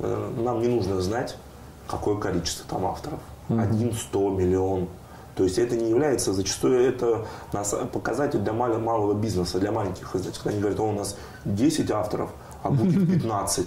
[0.00, 1.36] Э, нам не нужно знать,
[1.90, 3.18] какое количество там авторов.
[3.48, 4.88] Один, сто, миллион.
[5.34, 7.26] То есть это не является, зачастую это
[7.92, 10.46] показатель для малого бизнеса, для маленьких издательств.
[10.46, 12.30] Они говорят, у нас 10 авторов,
[12.62, 13.66] а будет 15.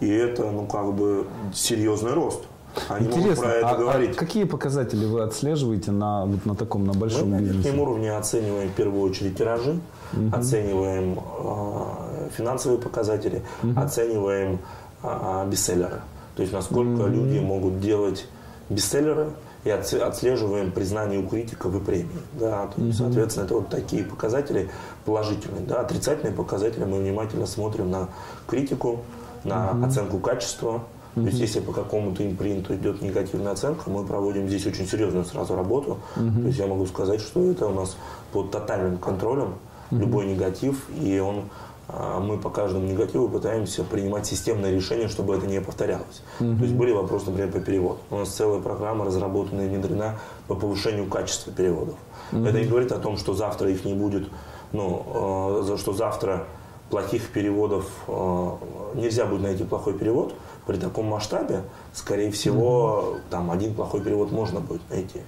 [0.00, 2.42] И это, ну, как бы, серьезный рост.
[2.88, 4.10] Они Интересно, могут про это а, говорить.
[4.16, 7.62] А какие показатели вы отслеживаете на, вот на таком, на большом Мы на бизнесе?
[7.62, 9.80] верхнем уровне оцениваем в первую очередь тиражи,
[10.12, 10.36] угу.
[10.36, 13.80] оцениваем э, финансовые показатели, угу.
[13.80, 14.58] оцениваем
[15.02, 16.02] э, бестселлеры.
[16.36, 17.10] То есть насколько mm-hmm.
[17.10, 18.26] люди могут делать
[18.68, 19.30] бестселлеры
[19.64, 22.20] и отслеживаем признание у критиков и премии.
[22.34, 22.98] Да, то есть.
[22.98, 24.70] Соответственно, это вот такие показатели
[25.04, 25.64] положительные.
[25.66, 28.08] Да, отрицательные показатели мы внимательно смотрим на
[28.46, 29.00] критику,
[29.42, 29.86] на mm-hmm.
[29.86, 30.84] оценку качества.
[31.14, 31.22] Mm-hmm.
[31.22, 35.56] То есть, если по какому-то импринту идет негативная оценка, мы проводим здесь очень серьезную сразу
[35.56, 35.98] работу.
[36.16, 36.42] Mm-hmm.
[36.42, 37.96] То есть я могу сказать, что это у нас
[38.32, 39.54] под тотальным контролем
[39.90, 39.98] mm-hmm.
[39.98, 41.44] любой негатив, и он
[41.88, 46.22] мы по каждому негативу пытаемся принимать системное решение, чтобы это не повторялось.
[46.40, 46.56] Угу.
[46.56, 47.98] То есть были вопросы, например, по переводу.
[48.10, 50.18] У нас целая программа разработана и внедрена
[50.48, 51.94] по повышению качества переводов.
[52.32, 52.44] Угу.
[52.44, 54.28] Это не говорит о том, что завтра их не будет,
[54.72, 56.44] ну, э, что завтра
[56.90, 58.50] плохих переводов э,
[58.94, 60.34] нельзя будет найти плохой перевод.
[60.66, 63.20] При таком масштабе, скорее всего, угу.
[63.30, 65.20] там один плохой перевод можно будет найти.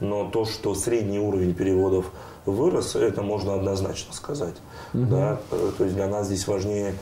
[0.00, 2.06] Но то, что средний уровень переводов
[2.52, 4.54] вырос, это можно однозначно сказать.
[4.94, 5.06] Угу.
[5.06, 5.40] Да?
[5.50, 6.94] То есть для нас здесь важнее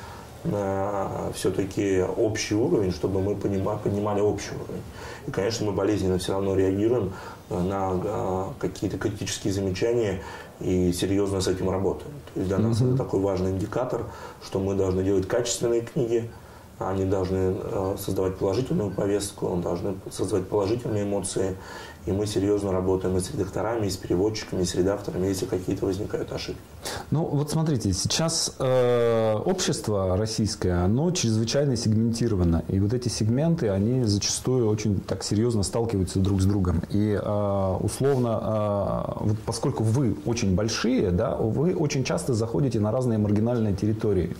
[0.44, 4.82] э, все-таки общий уровень, чтобы мы понимали, поднимали общий уровень.
[5.26, 7.12] И, конечно, мы болезненно все равно реагируем
[7.50, 10.22] на э, какие-то критические замечания
[10.60, 12.12] и серьезно с этим работаем.
[12.32, 14.04] То есть для нас это такой важный индикатор,
[14.42, 16.30] что мы должны делать качественные книги,
[16.78, 21.56] они должны э, создавать положительную повестку, должны создавать положительные эмоции,
[22.06, 25.86] и мы серьезно работаем и с редакторами, и с переводчиками, и с редакторами, если какие-то
[25.86, 26.62] возникают ошибки.
[27.10, 32.64] Ну, вот смотрите, сейчас э, общество российское, оно чрезвычайно сегментировано.
[32.68, 36.82] И вот эти сегменты, они зачастую очень так серьезно сталкиваются друг с другом.
[36.90, 42.92] И э, условно, э, вот поскольку вы очень большие, да, вы очень часто заходите на
[42.92, 44.36] разные маргинальные территории.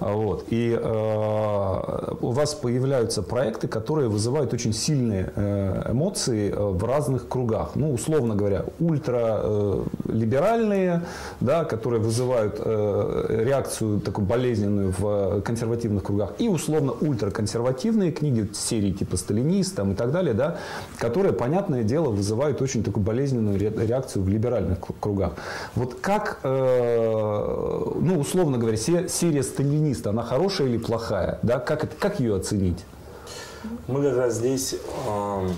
[0.00, 0.46] Вот.
[0.50, 7.70] И э, у вас появляются проекты, которые вызывают очень сильные э, эмоции в разных кругах.
[7.74, 11.02] Ну, условно говоря, ультралиберальные,
[11.40, 18.92] да, которые вызывают э, реакцию такую болезненную в консервативных кругах, и условно ультраконсервативные книги серии
[18.92, 20.56] типа «Сталинист» там, и так далее, да,
[20.98, 25.34] которые, понятное дело, вызывают очень такую болезненную реакцию в либеральных кругах.
[25.74, 31.38] Вот как, э, ну, условно говоря, серия «Сталинист», она хорошая или плохая?
[31.42, 31.58] Да?
[31.58, 32.84] Как, это, как ее оценить?
[33.86, 35.48] Мы как раз здесь э,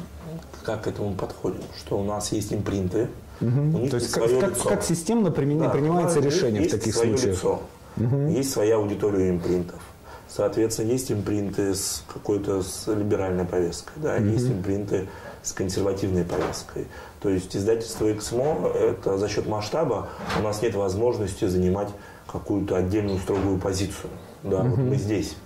[0.65, 3.09] как к этому подходим, что у нас есть импринты,
[3.41, 3.89] угу.
[3.89, 7.37] То есть как, как, как системно да, принимается решение в таких свое случаях?
[7.37, 7.63] Лицо,
[7.97, 8.29] угу.
[8.29, 9.81] Есть своя аудитория импринтов.
[10.29, 14.27] Соответственно, есть импринты с какой-то с либеральной повесткой, да, угу.
[14.27, 15.09] есть импринты
[15.43, 16.87] с консервативной повесткой.
[17.21, 21.89] То есть издательство XMO, это за счет масштаба у нас нет возможности занимать
[22.27, 24.11] какую-то отдельную строгую позицию.
[24.43, 24.69] Да, угу.
[24.71, 25.37] вот мы здесь.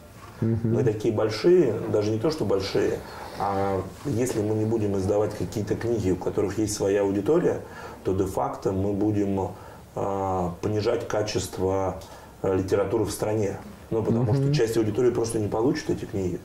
[0.41, 0.69] Угу.
[0.69, 2.99] Мы такие большие, даже не то, что большие,
[3.39, 7.63] а если мы не будем издавать какие-то книги, у которых есть своя аудитория,
[8.05, 9.53] то де-факто мы будем
[9.95, 12.01] а, понижать качество
[12.43, 13.59] а, литературы в стране.
[13.91, 14.45] Ну, потому mm-hmm.
[14.45, 16.39] что часть аудитории просто не получит эти книги.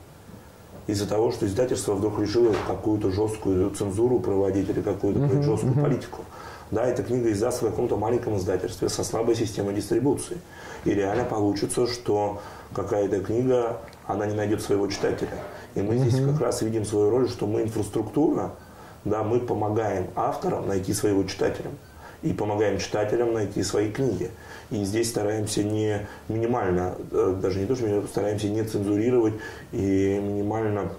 [0.86, 5.42] Из-за того, что издательство вдруг решило какую-то жесткую цензуру проводить или какую-то mm-hmm.
[5.42, 5.82] жесткую mm-hmm.
[5.82, 6.22] политику.
[6.70, 10.38] Да, эта книга издастся в каком-то маленьком издательстве со слабой системой дистрибуции.
[10.84, 12.40] И реально получится, что
[12.74, 15.38] какая-то книга, она не найдет своего читателя.
[15.74, 18.52] И мы здесь как раз видим свою роль, что мы инфраструктура,
[19.04, 21.70] да, мы помогаем авторам найти своего читателя
[22.22, 24.30] и помогаем читателям найти свои книги.
[24.70, 29.34] И здесь стараемся не минимально, э, даже не то, что стараемся не цензурировать
[29.70, 30.90] и минимально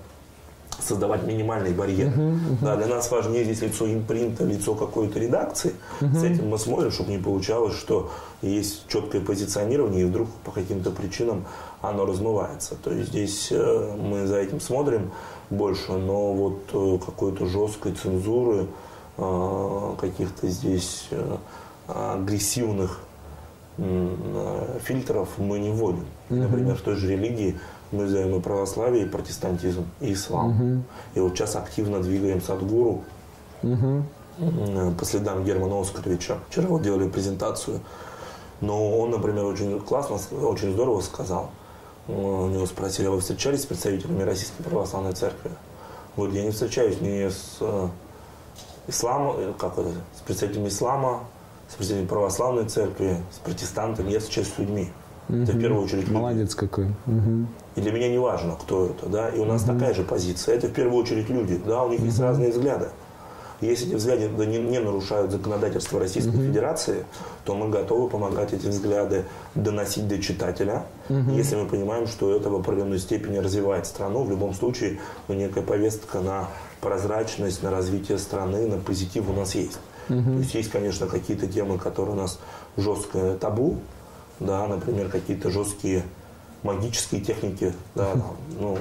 [0.80, 2.08] создавать минимальный барьер.
[2.08, 2.58] Uh-huh, uh-huh.
[2.62, 5.74] Да, для нас важнее здесь лицо импринта, лицо какой-то редакции.
[6.00, 6.16] Uh-huh.
[6.16, 8.12] С этим мы смотрим, чтобы не получалось, что
[8.42, 11.46] есть четкое позиционирование, и вдруг по каким-то причинам
[11.82, 12.76] оно размывается.
[12.76, 15.12] То есть здесь э, мы за этим смотрим
[15.50, 18.68] больше, но вот э, какой-то жесткой цензуры,
[19.18, 21.10] э, каких-то здесь
[21.88, 23.00] агрессивных
[24.84, 26.06] фильтров мы не вводим.
[26.30, 26.40] Угу.
[26.40, 27.58] Например, в той же религии
[27.92, 30.50] мы взяем и православие, и протестантизм, и ислам.
[30.50, 30.84] Угу.
[31.16, 33.04] И вот сейчас активно двигаем Садгуру
[33.64, 34.04] угу.
[34.98, 36.38] по следам Германа Оскаровича.
[36.50, 37.80] Вчера вот делали презентацию.
[38.60, 41.52] Но он, например, очень классно, очень здорово сказал.
[42.08, 45.52] У него спросили, а вы встречались с представителями Российской Православной Церкви?
[46.16, 47.88] Вот я не встречаюсь ни с э,
[48.88, 51.24] ислама, э, как это, с представителями ислама,
[51.70, 54.90] с представителями православной церкви, с протестантами, я встречаюсь с людьми.
[55.30, 55.38] Угу.
[55.38, 56.14] Это в первую очередь люди.
[56.14, 56.86] Молодец какой.
[56.86, 57.48] Угу.
[57.78, 59.74] И для меня не важно, кто это, да, и у нас угу.
[59.74, 60.56] такая же позиция.
[60.56, 62.08] Это в первую очередь люди, да, у них угу.
[62.08, 62.90] есть разные взгляды.
[63.62, 66.44] Если эти взгляды не, не нарушают законодательство Российской угу.
[66.44, 67.06] Федерации,
[67.46, 71.32] то мы готовы помогать эти взгляды доносить до читателя, угу.
[71.32, 74.24] если мы понимаем, что это в определенной степени развивает страну.
[74.24, 76.50] В любом случае, ну, некая повестка на
[76.82, 79.80] прозрачность, на развитие страны, на позитив у нас есть.
[80.10, 80.24] Угу.
[80.24, 82.40] То есть есть, конечно, какие-то темы, которые у нас
[82.76, 83.78] жесткое табу,
[84.40, 86.04] да, например, какие-то жесткие
[86.64, 88.16] магические техники, да,
[88.60, 88.78] ну,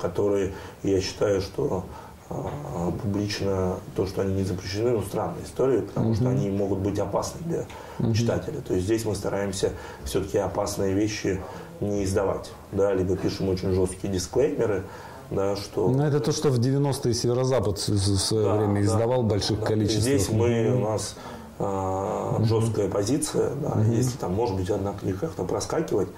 [0.00, 1.84] которые я считаю, что
[2.28, 6.16] а, публично то, что они не запрещены, ну, странная история, потому mm-hmm.
[6.16, 7.66] что они могут быть опасны для
[7.98, 8.14] mm-hmm.
[8.14, 8.60] читателя.
[8.60, 9.72] То есть здесь мы стараемся
[10.04, 11.40] все-таки опасные вещи
[11.80, 14.82] не издавать, да, либо пишем очень жесткие дисклеймеры,
[15.30, 15.88] да, что...
[15.88, 19.66] Ну, это то, что в 90-е Северо-Запад в свое да, время издавал да, больших да.
[19.66, 20.02] количествах.
[20.02, 21.16] Здесь мы, у нас
[21.60, 23.94] а, жесткая позиция, да, mm-hmm.
[23.94, 26.08] если там, может быть, одна книга как-то проскакивать,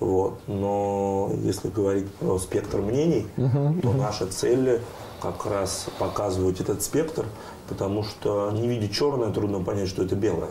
[0.00, 3.80] вот, но если говорить про спектр мнений, mm-hmm.
[3.80, 4.80] то наша цель
[5.20, 7.24] как раз показывать этот спектр,
[7.68, 10.50] потому что не видя черное, трудно понять, что это белое.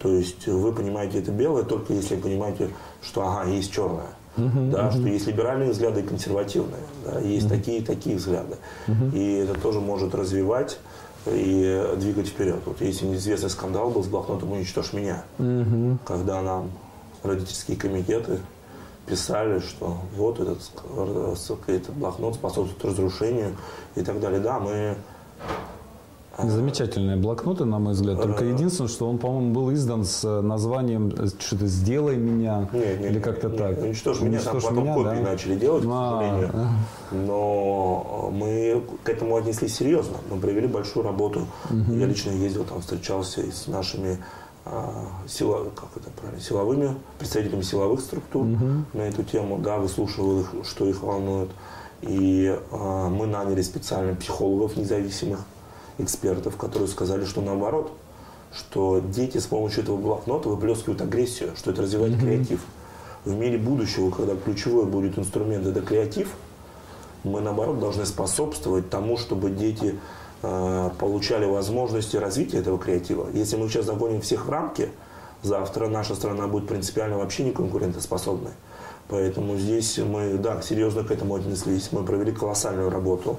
[0.00, 2.70] То есть вы понимаете это белое только если понимаете,
[3.02, 4.08] что ага, есть черное.
[4.36, 4.92] Uh-huh, да, uh-huh.
[4.92, 7.50] что есть либеральные взгляды и консервативные, да, есть uh-huh.
[7.50, 8.56] такие и такие взгляды.
[8.88, 9.14] Uh-huh.
[9.14, 10.78] И это тоже может развивать
[11.26, 12.60] и двигать вперед.
[12.64, 15.98] Вот есть известный скандал был с блокнотом «Уничтожь меня», uh-huh.
[16.06, 16.70] когда нам
[17.22, 18.40] родительские комитеты
[19.12, 20.58] писали, что вот этот,
[21.66, 23.56] этот блокнот способствует разрушению
[23.94, 24.40] и так далее.
[24.40, 24.96] Да, мы
[26.38, 28.22] Замечательные блокноты, на мой взгляд.
[28.22, 33.20] Только единственное, что он, по-моему, был издан с названием что-то «Сделай меня» нет, нет, или
[33.20, 33.82] как-то нет, так.
[33.82, 35.30] Уничтожь меня, Уничтожь там потом меня, копии да?
[35.30, 36.68] начали делать, а, к сожалению.
[37.26, 40.16] Но мы к этому отнеслись серьезно.
[40.30, 41.46] Мы провели большую работу.
[41.68, 41.92] Угу.
[41.92, 44.16] Я лично ездил там, встречался с нашими
[45.26, 48.84] сила, как это правильно, силовыми, представителями силовых структур угу.
[48.92, 51.50] на эту тему, да, выслушивал их, что их волнует.
[52.02, 55.40] И э, мы наняли специально психологов независимых,
[55.98, 57.92] экспертов, которые сказали, что наоборот,
[58.54, 62.20] что дети с помощью этого блокнота выплескивают агрессию, что это развивает mm-hmm.
[62.20, 62.60] креатив.
[63.24, 66.34] В мире будущего, когда ключевой будет инструмент это креатив,
[67.24, 69.98] мы наоборот должны способствовать тому, чтобы дети
[70.42, 73.28] получали возможности развития этого креатива.
[73.32, 74.88] Если мы сейчас загоним всех в рамки,
[75.42, 78.52] завтра наша страна будет принципиально вообще не конкурентоспособной.
[79.08, 81.90] Поэтому здесь мы, да, серьезно к этому отнеслись.
[81.92, 83.38] Мы провели колоссальную работу.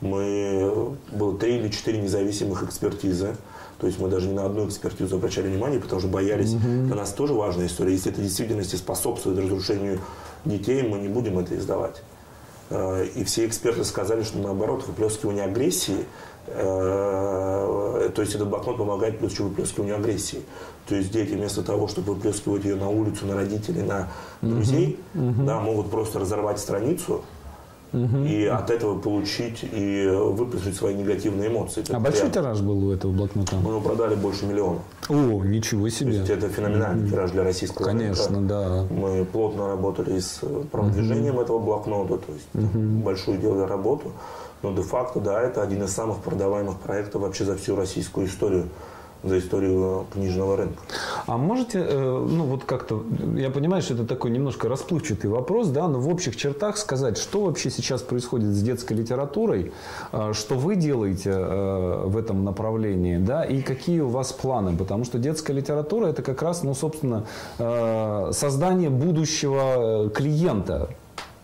[0.00, 3.36] Мы, было три или четыре независимых экспертизы.
[3.80, 6.52] То есть мы даже не на одну экспертизу обращали внимание, потому что боялись.
[6.52, 6.86] Mm-hmm.
[6.86, 7.92] Для нас тоже важная история.
[7.92, 10.00] Если это действительности способствует разрушению
[10.44, 12.02] детей, мы не будем это издавать.
[12.68, 16.04] Э, и все эксперты сказали, что наоборот, выплескивание агрессии, э,
[16.46, 20.42] то есть этот блокнот помогает плюс еще выплескиванию агрессии.
[20.88, 24.08] То есть дети вместо того, чтобы выплескивать ее на улицу, на родителей, на
[24.42, 25.44] друзей, uh-huh.
[25.44, 27.22] да, могут просто разорвать страницу,
[27.92, 28.18] Угу.
[28.24, 31.84] И от этого получить и выплеснуть свои негативные эмоции.
[31.90, 32.32] А большой прям...
[32.32, 33.56] тираж был у этого блокнота?
[33.56, 34.78] Мы его продали больше миллиона.
[35.08, 36.12] О, ничего себе.
[36.12, 38.48] То есть это феноменальный тираж для российского Конечно, рынка.
[38.48, 38.86] да.
[38.94, 41.42] Мы плотно работали с продвижением угу.
[41.42, 42.78] этого блокнота, то есть угу.
[43.02, 44.12] большую делали работу.
[44.62, 48.68] Но де-факто, да, это один из самых продаваемых проектов вообще за всю российскую историю
[49.22, 50.82] за историю книжного рынка.
[51.26, 53.02] А можете, э, ну вот как-то,
[53.36, 57.42] я понимаю, что это такой немножко расплывчатый вопрос, да, но в общих чертах сказать, что
[57.42, 59.72] вообще сейчас происходит с детской литературой,
[60.12, 65.04] э, что вы делаете э, в этом направлении, да, и какие у вас планы, потому
[65.04, 67.26] что детская литература это как раз, ну, собственно,
[67.58, 70.90] создание будущего клиента,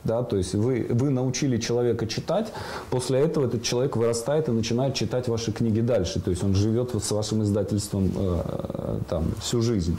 [0.07, 2.53] да, то есть вы, вы научили человека читать,
[2.90, 6.95] после этого этот человек вырастает и начинает читать ваши книги дальше, то есть он живет
[6.95, 9.99] вот с вашим издательством э, там всю жизнь.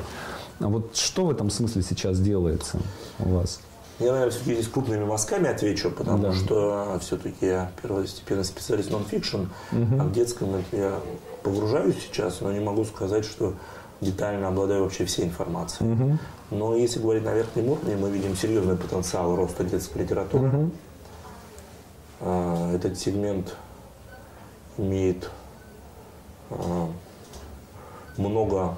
[0.60, 2.80] А вот что в этом смысле сейчас делается
[3.20, 3.60] у вас?
[4.00, 6.34] Я, наверное, все-таки здесь крупными мазками отвечу, потому да.
[6.34, 9.50] что все-таки я первостепенный специалист нон-фикшн, угу.
[9.72, 11.00] а в детском я
[11.42, 13.54] погружаюсь сейчас, но не могу сказать, что
[14.00, 15.92] детально обладаю вообще всей информацией.
[15.94, 16.18] Угу.
[16.50, 20.72] Но если говорить на верхнем уровне, мы видим серьезный потенциал роста детской литературы.
[22.22, 22.30] Угу.
[22.74, 23.56] Этот сегмент
[24.78, 25.30] имеет
[26.50, 26.90] а,
[28.18, 28.76] много,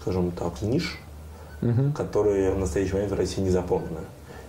[0.00, 0.98] скажем так, ниш,
[1.62, 1.92] угу.
[1.92, 4.00] которые в настоящий момент в России не заполнены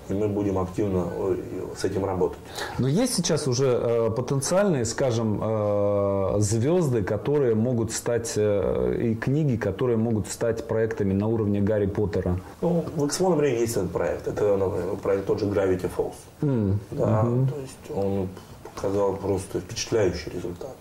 [0.09, 1.35] и мы будем активно э,
[1.77, 2.39] с этим работать.
[2.79, 9.97] Но есть сейчас уже э, потенциальные, скажем, э, звезды, которые могут стать, и книги, которые
[9.97, 12.39] могут стать проектами на уровне Гарри Поттера?
[12.61, 14.27] Ну, в например, есть этот проект.
[14.27, 16.13] Это например, проект тот же Gravity Falls.
[16.41, 16.75] Mm.
[16.91, 17.49] Да, mm-hmm.
[17.49, 18.29] То есть он
[18.63, 20.75] показал просто впечатляющий результат.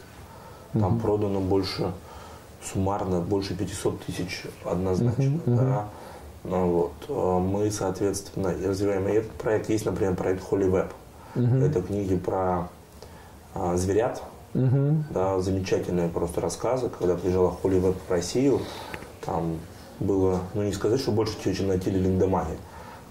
[0.73, 1.01] Там mm-hmm.
[1.01, 1.93] продано больше,
[2.63, 5.23] суммарно, больше 500 тысяч однозначно.
[5.23, 5.57] Mm-hmm.
[5.57, 5.89] Да.
[6.49, 6.93] Ну, вот.
[7.09, 9.69] А мы, соответственно, развиваем и этот проект.
[9.69, 10.91] Есть, например, проект Holy Web.
[11.35, 11.65] Угу.
[11.65, 12.69] Это книги про
[13.55, 14.23] а, зверят.
[14.55, 15.05] Угу.
[15.11, 16.89] Да, замечательные просто рассказы.
[16.89, 18.61] Когда приезжала Holy Web в Россию,
[19.25, 19.59] там
[20.01, 22.57] было, ну не сказать, что больше, чем на теле Линдемаге,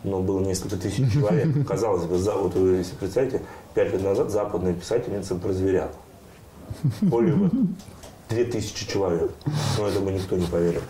[0.04, 1.68] но было несколько тысяч человек.
[1.68, 3.42] Казалось бы, за, вот вы если представите,
[3.76, 5.94] пять лет назад западная писательница про зверят.
[7.02, 7.68] Holy Web.
[8.30, 9.32] 2000 человек.
[9.78, 10.82] Но это бы никто не поверил.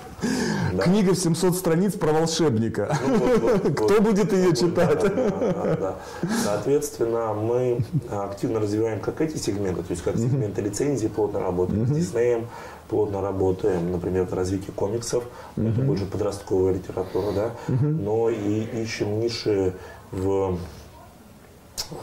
[0.73, 0.83] Да.
[0.83, 2.97] Книга в 700 страниц про волшебника.
[3.07, 5.01] Ну, вот, вот, Кто вот, будет ее вот, читать?
[5.01, 5.95] Да, да, да.
[6.43, 7.79] Соответственно, мы
[8.09, 12.47] активно развиваем как эти сегменты, то есть как сегменты лицензии плотно работаем, с Диснеем
[12.89, 15.23] плотно работаем, например, в развитии комиксов,
[15.55, 19.73] это больше подростковая литература, да, но и ищем ниши
[20.11, 20.57] в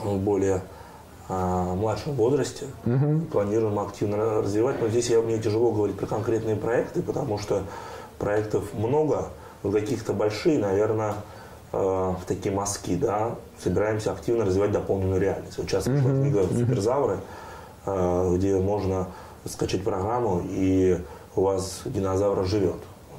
[0.05, 0.63] более
[1.29, 2.67] а, младшем возрасте.
[2.85, 3.27] Угу.
[3.33, 4.81] Планируем активно развивать.
[4.81, 7.63] Но здесь я, мне тяжело говорить про конкретные проекты, потому что
[8.19, 9.29] проектов много,
[9.63, 11.15] но каких-то большие, наверное,
[11.73, 15.57] э, в такие мазки, да, собираемся активно развивать дополненную реальность.
[15.59, 17.19] Вот сейчас вышла книга «Суперзавры»,
[17.87, 19.09] э, где можно
[19.47, 20.99] скачать программу, и
[21.37, 22.77] у вас динозавр живет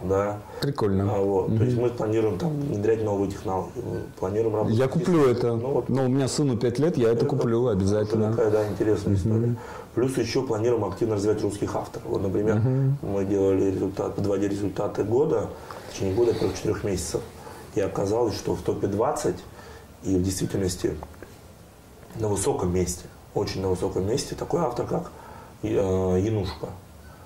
[0.08, 0.39] да.
[0.62, 1.14] Прикольно.
[1.14, 1.49] А, вот.
[1.49, 1.58] Угу.
[1.58, 3.72] То есть мы планируем там внедрять новые технологии,
[4.20, 4.78] планируем работать.
[4.78, 5.56] Я куплю это.
[5.56, 5.89] Ну, вот.
[5.89, 8.26] Но у меня сыну 5 лет, я это, это куплю обязательно.
[8.26, 9.20] Это такая, да, интересная угу.
[9.22, 9.56] история.
[9.93, 12.08] Плюс еще планируем активно развивать русских авторов.
[12.08, 13.14] Вот, например, угу.
[13.14, 15.49] мы делали результат, подводили результаты года,
[15.89, 17.22] в течение года, трех-четырех месяцев.
[17.76, 19.36] И оказалось, что в топе 20
[20.03, 20.95] и в действительности
[22.20, 25.12] на высоком месте, очень на высоком месте, такой автор, как
[25.64, 26.70] э, Янушка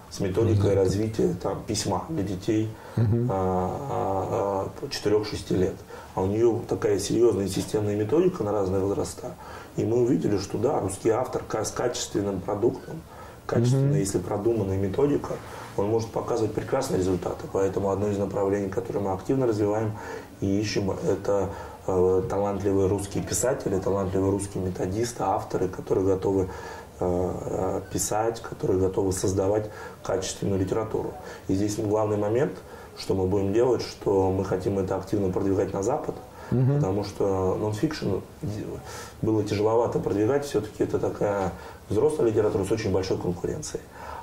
[0.10, 3.28] с методикой развития там, письма для детей mm-hmm.
[3.30, 5.76] а, а, 4-6 лет.
[6.16, 9.36] А у нее такая серьезная системная методика на разные возраста.
[9.78, 13.02] И мы увидели, что да, русский автор с качественным продуктом,
[13.46, 14.00] качественная, mm-hmm.
[14.00, 15.34] если продуманная методика,
[15.78, 17.46] он может показывать прекрасные результаты.
[17.52, 19.94] Поэтому одно из направлений, которое мы активно развиваем
[20.42, 21.50] и ищем, это
[21.88, 26.50] э, талантливые русские писатели, талантливые русские методисты, авторы, которые готовы
[27.92, 29.70] писать, которые готовы создавать
[30.04, 31.14] качественную литературу.
[31.48, 32.54] И здесь главный момент,
[32.98, 36.16] что мы будем делать, что мы хотим это активно продвигать на Запад,
[36.52, 36.76] угу.
[36.76, 38.18] потому что нонфикшн
[39.22, 41.54] было тяжеловато продвигать, все-таки это такая
[41.90, 43.82] взрослая литература с очень большой конкуренцией.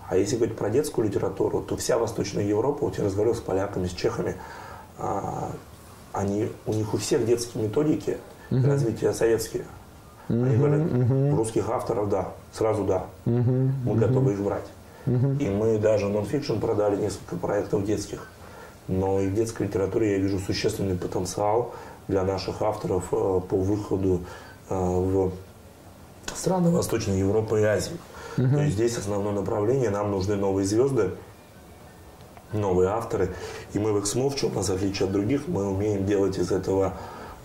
[0.08, 3.86] А если говорить про детскую литературу, то вся Восточная Европа, вот я разговаривал с поляками,
[3.86, 4.36] с чехами,
[4.98, 5.50] а,
[6.12, 8.18] они, у них у всех детские методики
[8.50, 8.66] угу.
[8.66, 9.64] развития советские.
[10.28, 10.88] Они говорят,
[11.36, 14.66] русских авторов, да, сразу да, мы готовы их брать.
[15.06, 18.28] И мы даже нонфикшн продали несколько проектов детских.
[18.88, 21.74] Но и в детской литературе я вижу существенный потенциал
[22.08, 24.20] для наших авторов э, по выходу
[24.68, 25.32] э, в
[26.34, 27.96] страны Восточной Европы и Азии.
[28.38, 28.48] Угу.
[28.48, 31.10] То есть здесь основное направление, нам нужны новые звезды,
[32.52, 33.34] новые авторы.
[33.72, 36.94] И мы в Эксмо, в чем нас отличие от других, мы умеем делать из этого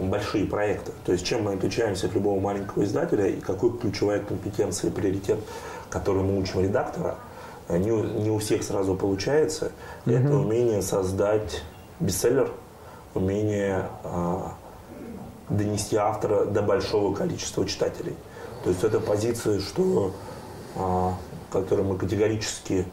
[0.09, 0.91] большие проекты.
[1.05, 5.39] То есть чем мы отличаемся от любого маленького издателя и какой ключевая компетенция и приоритет,
[5.89, 7.15] который мы учим редактора,
[7.67, 9.71] э, не, не у всех сразу получается.
[10.05, 10.25] Mm-hmm.
[10.25, 11.63] Это умение создать
[11.99, 12.51] бестселлер,
[13.13, 14.53] умение а,
[15.49, 18.15] донести автора до большого количества читателей.
[18.63, 20.13] То есть это позиция, что,
[20.75, 21.13] а,
[21.49, 22.85] к которой мы категорически,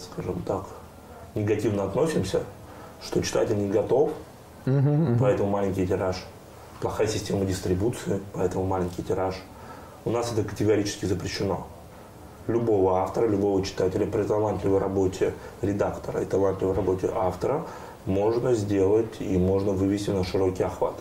[0.00, 0.64] скажем так,
[1.34, 2.42] негативно относимся,
[3.02, 4.12] что читатель не готов
[4.66, 5.16] Угу, угу.
[5.20, 6.16] Поэтому маленький тираж.
[6.80, 9.36] Плохая система дистрибуции, поэтому маленький тираж.
[10.04, 11.66] У нас это категорически запрещено.
[12.48, 15.32] Любого автора, любого читателя при талантливой работе
[15.62, 17.64] редактора и талантливой работе автора
[18.04, 20.94] можно сделать и можно вывести на широкий охват.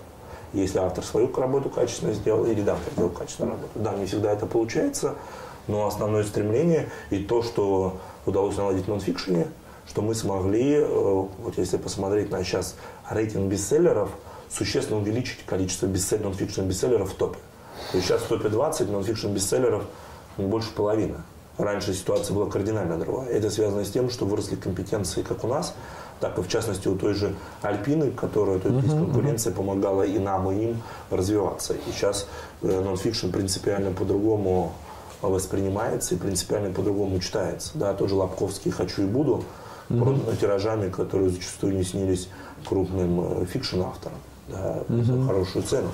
[0.54, 3.72] Если автор свою работу качественно сделал и редактор сделал качественную работу.
[3.76, 5.16] Да, не всегда это получается,
[5.68, 9.48] но основное стремление и то, что удалось наладить в нонфикшене,
[9.88, 12.76] что мы смогли, э, вот если посмотреть на сейчас
[13.10, 14.10] рейтинг бестселлеров,
[14.50, 17.40] существенно увеличить количество бестселлеров, нонфикшн бестселлеров в топе.
[17.92, 19.84] То есть сейчас в топе 20 нонфикшн бестселлеров
[20.38, 21.18] больше половины.
[21.58, 23.30] Раньше ситуация была кардинально другая.
[23.30, 25.76] Это связано с тем, что выросли компетенции как у нас,
[26.20, 29.58] так и в частности у той же Альпины, которая то есть uh-huh, конкуренция uh-huh.
[29.58, 31.74] помогала и нам, и им развиваться.
[31.74, 32.28] И сейчас
[32.62, 34.74] э, нонфикшн принципиально по-другому
[35.22, 37.72] воспринимается и принципиально по-другому читается.
[37.76, 39.44] Да, тоже Лобковский «Хочу и буду»,
[40.00, 40.36] угу.
[40.40, 42.30] тиражами, которые зачастую не снились
[42.68, 44.18] крупным фикшн-авторам
[44.48, 45.04] да, угу.
[45.04, 45.90] за хорошую цену.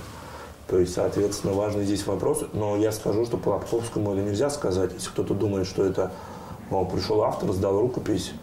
[0.68, 2.44] То есть, соответственно, важный здесь вопрос.
[2.54, 4.92] Но я скажу, что по Лобковскому это нельзя сказать.
[4.94, 6.12] Если кто-то думает, что это
[6.70, 8.34] о, пришел автор, сдал рукопись,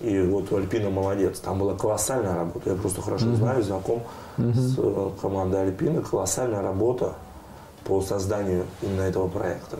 [0.00, 1.40] и вот Альпина молодец.
[1.40, 2.70] Там была колоссальная работа.
[2.70, 3.36] Я просто хорошо mm-hmm.
[3.36, 4.02] знаю, знаком
[4.38, 4.54] mm-hmm.
[4.54, 6.00] с э, командой Альпины.
[6.00, 7.14] Колоссальная работа
[7.84, 9.78] по созданию именно этого проекта.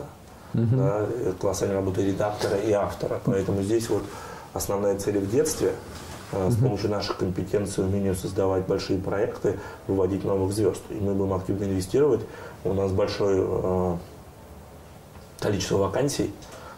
[0.53, 0.77] Mm-hmm.
[0.77, 1.07] Да,
[1.39, 3.19] колоссальная работа редактора и автора.
[3.25, 4.03] Поэтому здесь вот
[4.53, 5.73] основная цель в детстве–
[6.31, 10.81] с помощью наших компетенций, умения создавать большие проекты, выводить новых звезд.
[10.89, 12.21] И мы будем активно инвестировать.
[12.63, 13.97] У нас большое э,
[15.39, 16.33] количество вакансий.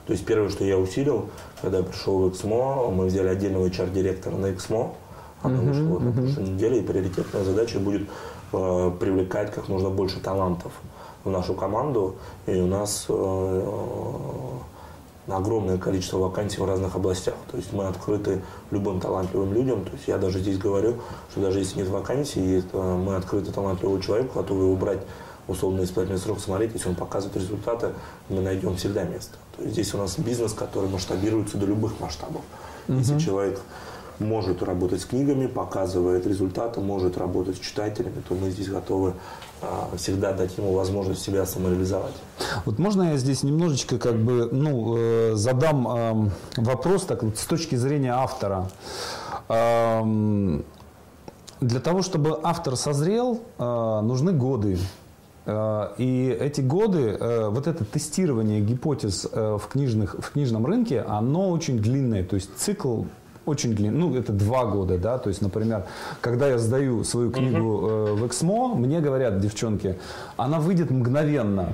[0.08, 1.30] То есть первое, что я усилил,
[1.62, 4.96] когда я пришел в Эксмо, мы взяли отдельного HR-директора на Эксмо.
[5.44, 6.00] Она uh-huh, вышла uh-huh.
[6.00, 8.10] на прошлой неделе, и приоритетная задача будет
[8.54, 10.72] э, привлекать как можно больше талантов
[11.24, 12.16] в нашу команду.
[12.48, 13.68] И у нас э,
[15.28, 17.36] огромное количество вакансий в разных областях.
[17.52, 19.86] То есть мы открыты любым талантливым людям.
[19.86, 20.96] То есть я даже здесь говорю,
[21.32, 25.00] что даже если нет вакансии, э, мы открыты талантливому человеку, готовы его брать
[25.48, 27.90] условно испытательный срок, смотреть, если он показывает результаты,
[28.30, 29.38] мы найдем всегда место.
[29.58, 32.42] То есть здесь у нас бизнес, который масштабируется до любых масштабов.
[32.88, 32.98] Угу.
[32.98, 33.60] Если человек
[34.20, 39.14] может работать с книгами, показывает результаты, может работать с читателями, то мы здесь готовы
[39.98, 42.14] всегда дать ему возможность себя самореализовать.
[42.66, 47.76] Вот можно я здесь немножечко как бы ну, э, задам вопрос так вот с точки
[47.76, 48.70] зрения автора.
[51.60, 54.78] Для того, чтобы автор созрел, э, нужны годы.
[55.46, 57.18] Э, и эти годы,
[57.50, 62.24] вот это тестирование гипотез в, книжных, в книжном рынке, оно очень длинное.
[62.24, 63.04] То есть цикл
[63.46, 65.86] очень длинный, ну, это два года, да, то есть, например,
[66.22, 69.98] когда я сдаю свою книгу э, в Эксмо, мне говорят девчонки,
[70.38, 71.74] она выйдет мгновенно.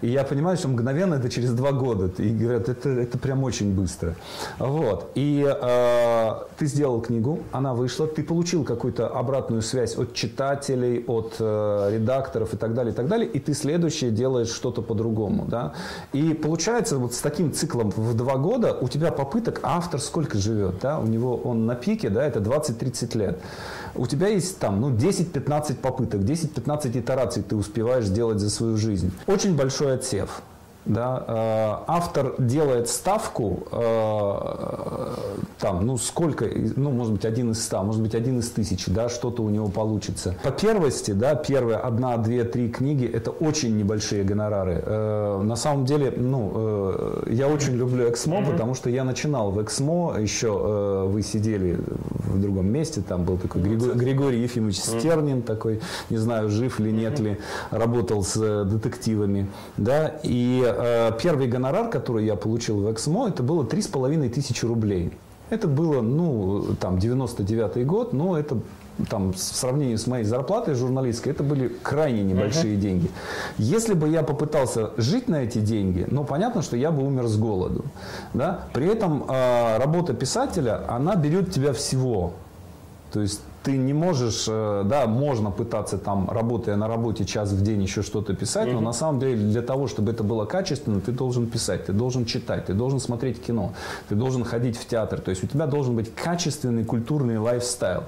[0.00, 2.10] И я понимаю, что мгновенно это через два года.
[2.22, 4.14] И говорят, это, это прям очень быстро.
[4.58, 5.10] Вот.
[5.14, 11.36] И э, ты сделал книгу, она вышла, ты получил какую-то обратную связь от читателей, от
[11.38, 15.46] э, редакторов и так далее, и так далее, и ты следующее делаешь что-то по-другому.
[15.46, 15.72] Да?
[16.12, 20.38] И получается, вот с таким циклом в два года у тебя попыток, а автор сколько
[20.38, 20.76] живет?
[20.80, 20.98] Да?
[20.98, 23.38] У него он на пике, да, это 20-30 лет
[23.98, 29.12] у тебя есть там ну, 10-15 попыток, 10-15 итераций ты успеваешь сделать за свою жизнь.
[29.26, 30.42] Очень большой отсев.
[30.88, 35.14] Да, э, автор делает ставку, э,
[35.58, 39.10] там, ну сколько, ну может быть один из ста, может быть один из тысячи, да,
[39.10, 40.34] что-то у него получится.
[40.42, 44.82] По первости, да, первые одна, две, три книги, это очень небольшие гонорары.
[44.82, 48.52] Э, на самом деле, ну, я очень люблю Эксмо, mm-hmm.
[48.52, 51.78] потому что я начинал в Эксмо, еще вы сидели
[52.28, 56.90] в другом месте, там был такой Григорий, Григорий Ефимович Стернин, такой, не знаю, жив ли,
[56.92, 57.38] нет ли,
[57.70, 60.76] работал с детективами, да, и
[61.20, 65.12] первый гонорар, который я получил в Эксмо, это было три с половиной тысячи рублей.
[65.50, 68.58] Это было, ну, там, 99-й год, но это
[69.08, 72.80] там, в сравнении с моей зарплатой журналистской, это были крайне небольшие uh-huh.
[72.80, 73.10] деньги.
[73.56, 77.36] Если бы я попытался жить на эти деньги, ну, понятно, что я бы умер с
[77.36, 77.84] голоду.
[78.34, 78.64] Да?
[78.72, 82.32] При этом э, работа писателя, она берет тебя всего.
[83.12, 87.62] То есть ты не можешь, э, да, можно пытаться там, работая на работе час в
[87.62, 91.12] день еще что-то писать, но на самом деле для того, чтобы это было качественно, ты
[91.12, 93.74] должен писать, ты должен читать, ты должен смотреть кино,
[94.08, 95.20] ты должен ходить в театр.
[95.20, 98.04] То есть у тебя должен быть качественный культурный лайфстайл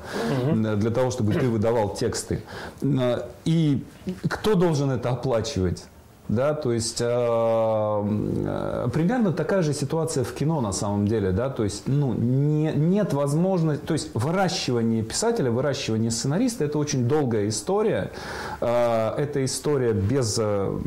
[0.55, 2.41] для того, чтобы ты выдавал тексты.
[2.81, 3.85] Э, и
[4.29, 5.85] кто должен это оплачивать?
[6.31, 11.51] Да, то есть э, э, примерно такая же ситуация в кино на самом деле, да,
[11.51, 17.49] то есть, ну, не, нет возможности, то есть выращивание писателя, выращивание сценариста– это очень долгая
[17.49, 18.13] история,
[18.61, 20.79] э, это история без э,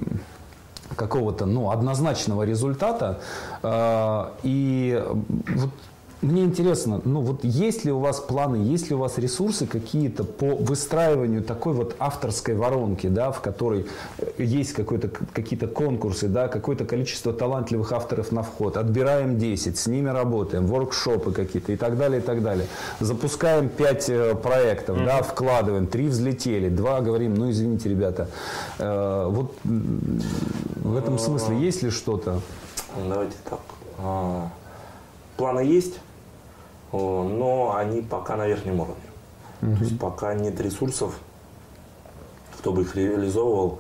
[0.96, 3.20] какого-то, ну, однозначного результата,
[3.64, 5.04] э, и
[5.56, 5.72] вот
[6.24, 10.24] мне интересно, ну вот есть ли у вас планы, есть ли у вас ресурсы какие-то
[10.24, 13.86] по выстраиванию такой вот авторской воронки, да, в которой
[14.18, 20.10] э, есть какие-то конкурсы, да, какое-то количество талантливых авторов на вход, отбираем 10, с ними
[20.10, 22.68] работаем, воркшопы какие-то и так далее, и так далее.
[23.00, 25.06] Запускаем 5 э, проектов, mm-hmm.
[25.06, 28.30] да, вкладываем, 3 взлетели, 2 говорим, ну извините, ребята,
[28.80, 32.40] э, вот в этом смысле есть ли что-то?
[33.10, 33.60] Давайте так.
[34.00, 34.50] А,
[35.38, 36.00] планы есть,
[36.94, 38.96] но они пока на верхнем уровне.
[39.62, 39.76] Угу.
[39.76, 41.20] То есть пока нет ресурсов,
[42.60, 43.80] кто бы их реализовывал,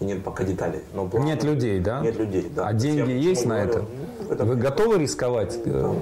[0.00, 0.80] и нет пока деталей.
[0.94, 2.00] Но планы, нет людей, да?
[2.00, 2.68] Нет людей, да.
[2.68, 3.84] А деньги есть на говорю, это?
[4.22, 4.44] Ну, это?
[4.44, 5.58] Вы готовы рисковать?
[5.64, 5.96] Ну, там,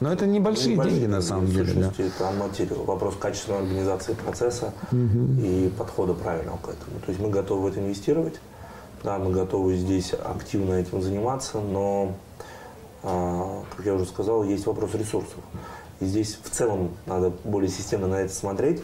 [0.00, 1.66] но это небольшие, небольшие деньги на самом деле.
[1.66, 2.30] Сущности, да?
[2.30, 2.84] это материал.
[2.84, 5.40] Вопрос качественной организации процесса угу.
[5.40, 7.00] и подхода правильного к этому.
[7.04, 8.34] То есть мы готовы в это инвестировать,
[9.02, 12.12] да, мы готовы здесь активно этим заниматься, но
[13.04, 15.38] как я уже сказал, есть вопрос ресурсов.
[16.00, 18.82] И здесь в целом надо более системно на это смотреть,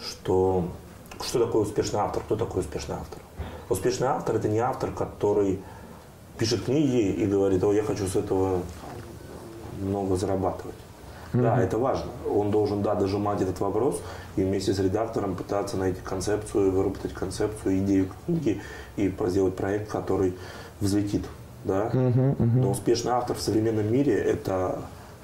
[0.00, 0.68] что,
[1.22, 3.20] что такое успешный автор, кто такой успешный автор.
[3.68, 5.60] Успешный автор– это не автор, который
[6.36, 8.60] пишет книги и говорит, о, я хочу с этого
[9.80, 10.76] много зарабатывать.
[11.32, 11.42] Mm-hmm.
[11.42, 12.10] Да, это важно.
[12.30, 14.02] Он должен, да, дожимать этот вопрос
[14.36, 18.60] и вместе с редактором пытаться найти концепцию, выработать концепцию, идею книги
[18.96, 20.36] и сделать проект, который
[20.80, 21.24] взлетит.
[21.64, 21.90] Да?
[21.92, 22.60] Mm-hmm, mm-hmm.
[22.60, 24.80] Но успешный автор в современном мире– это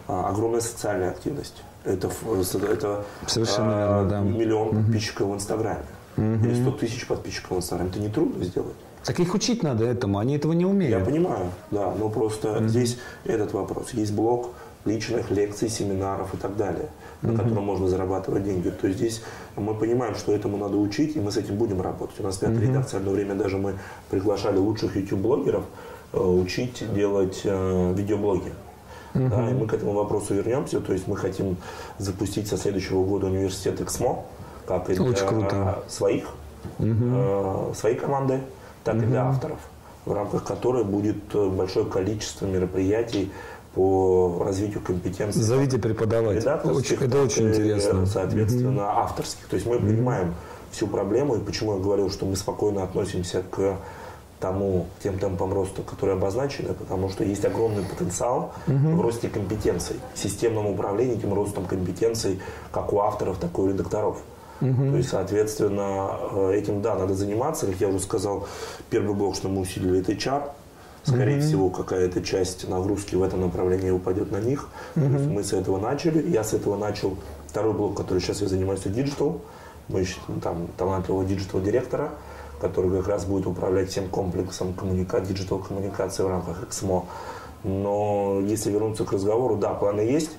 [0.06, 1.62] а, огромная социальная активность.
[1.84, 4.20] Это, это Совершенно а, верно, да.
[4.20, 4.84] миллион mm-hmm.
[4.84, 5.84] подписчиков в Инстаграме.
[6.16, 6.44] Mm-hmm.
[6.44, 7.90] Или 100 тысяч подписчиков в Инстаграме.
[7.90, 8.76] Это нетрудно сделать.
[9.04, 10.98] Так их учить надо этому, они этого не умеют.
[10.98, 12.68] Я понимаю, да, но просто mm-hmm.
[12.68, 13.92] здесь этот вопрос.
[13.92, 14.50] Есть блок
[14.84, 16.88] личных лекций, семинаров и так далее,
[17.22, 17.36] на mm-hmm.
[17.36, 18.70] котором можно зарабатывать деньги.
[18.70, 19.22] То есть здесь
[19.56, 22.18] мы понимаем, что этому надо учить, и мы с этим будем работать.
[22.20, 22.68] У нас пятая mm-hmm.
[22.68, 23.78] редакция одно время даже мы
[24.10, 25.64] приглашали лучших YouTube-блогеров
[26.12, 28.52] учить делать э, видеоблоги.
[29.14, 29.28] Mm-hmm.
[29.28, 30.80] Да, и мы к этому вопросу вернемся.
[30.80, 31.56] То есть мы хотим
[31.98, 34.24] запустить со следующего года университет Эксмо,
[34.66, 35.82] как и для Очень круто.
[35.88, 36.28] своих,
[36.78, 38.40] э, своей команды,
[38.84, 39.02] так mm-hmm.
[39.02, 39.58] и для авторов,
[40.04, 43.30] в рамках которой будет э, большое количество мероприятий
[43.74, 45.42] по развитию компетенций.
[45.42, 46.44] Зовите преподавать.
[46.64, 48.06] Очень, это очень интересно.
[48.06, 49.02] Соответственно, mm-hmm.
[49.02, 49.46] авторских.
[49.46, 49.80] То есть мы mm-hmm.
[49.80, 50.34] понимаем
[50.70, 53.78] всю проблему, и почему я говорил, что мы спокойно относимся к
[54.40, 58.96] тому, тем темпам роста, которые обозначены, потому что есть огромный потенциал угу.
[58.96, 64.18] в росте компетенций, системном управлении этим ростом компетенций, как у авторов, так и у редакторов.
[64.60, 64.90] Угу.
[64.90, 67.66] То есть, соответственно, э, этим, да, надо заниматься.
[67.66, 68.46] Как я уже сказал,
[68.90, 70.50] первый блок, что мы усилили, это HR.
[71.04, 71.46] Скорее угу.
[71.46, 74.68] всего, какая-то часть нагрузки в этом направлении упадет на них.
[74.96, 75.04] Угу.
[75.04, 76.28] То есть мы с этого начали.
[76.28, 77.16] Я с этого начал.
[77.46, 79.40] Второй блок, который сейчас я занимаюсь, это digital.
[79.88, 82.10] Мы ищем там талантливого digital-директора
[82.60, 85.20] который как раз будет управлять всем комплексом коммуника...
[85.20, 87.04] digital коммуникации в рамках Эксмо.
[87.64, 90.30] Но если вернуться к разговору, да, планы есть,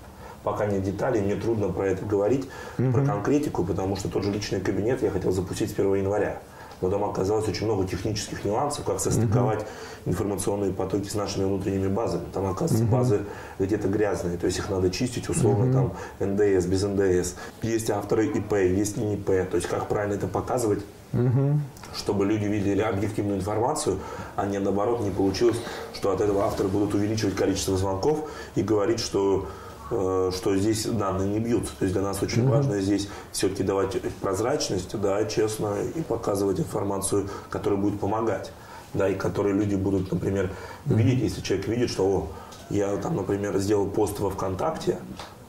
[0.44, 2.48] пока нет деталей, мне трудно про это говорить,
[2.78, 6.40] mm про конкретику, потому что тот же личный кабинет я хотел запустить с 1 января.
[6.82, 9.68] Но там оказалось очень много технических нюансов, как состыковать mm
[10.06, 12.24] информационные потоки с нашими внутренними базами.
[12.34, 13.20] Там, оказывается, mm базы
[13.60, 17.34] где-то грязные, то есть их надо чистить условно, mm там НДС, без НДС.
[17.62, 20.80] Есть авторы ИП, есть не ИП, то есть как правильно это показывать,
[21.14, 21.60] Угу.
[21.96, 24.00] Чтобы люди видели объективную информацию,
[24.36, 25.58] а не наоборот не получилось,
[25.94, 29.48] что от этого авторы будут увеличивать количество звонков и говорить, что
[29.90, 31.72] э, что здесь данные не бьются.
[31.80, 36.60] То есть для нас очень mm важно здесь все-таки давать прозрачность, да, честно, и показывать
[36.60, 38.52] информацию, которая будет помогать.
[38.94, 40.50] Да, и которые люди будут, например,
[40.86, 42.28] видеть, если человек видит, что о,
[42.72, 44.98] я там, например, сделал пост во ВКонтакте,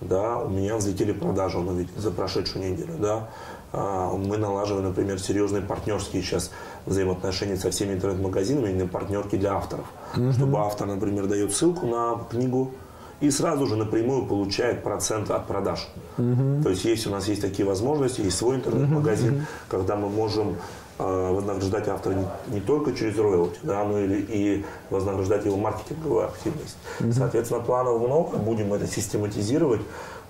[0.00, 3.28] да, у меня взлетели продажи, он увидел за прошедшую неделю, да,
[3.72, 6.50] мы налаживаем, например, серьезные партнерские сейчас
[6.86, 9.86] взаимоотношения со всеми интернет-магазинами, именно партнерки для авторов.
[10.16, 10.32] Угу.
[10.32, 12.72] Чтобы автор, например, дает ссылку на книгу
[13.20, 15.88] и сразу же напрямую получает процент от продаж.
[16.18, 16.62] Угу.
[16.62, 19.42] То есть есть у нас есть такие возможности, есть свой интернет-магазин, угу.
[19.68, 20.56] когда мы можем
[20.98, 26.24] э, вознаграждать автора не, не только через роялти, да, но и, и вознаграждать его маркетинговую
[26.24, 26.76] активность.
[27.00, 27.12] Угу.
[27.12, 29.82] Соответственно, планов много, будем это систематизировать.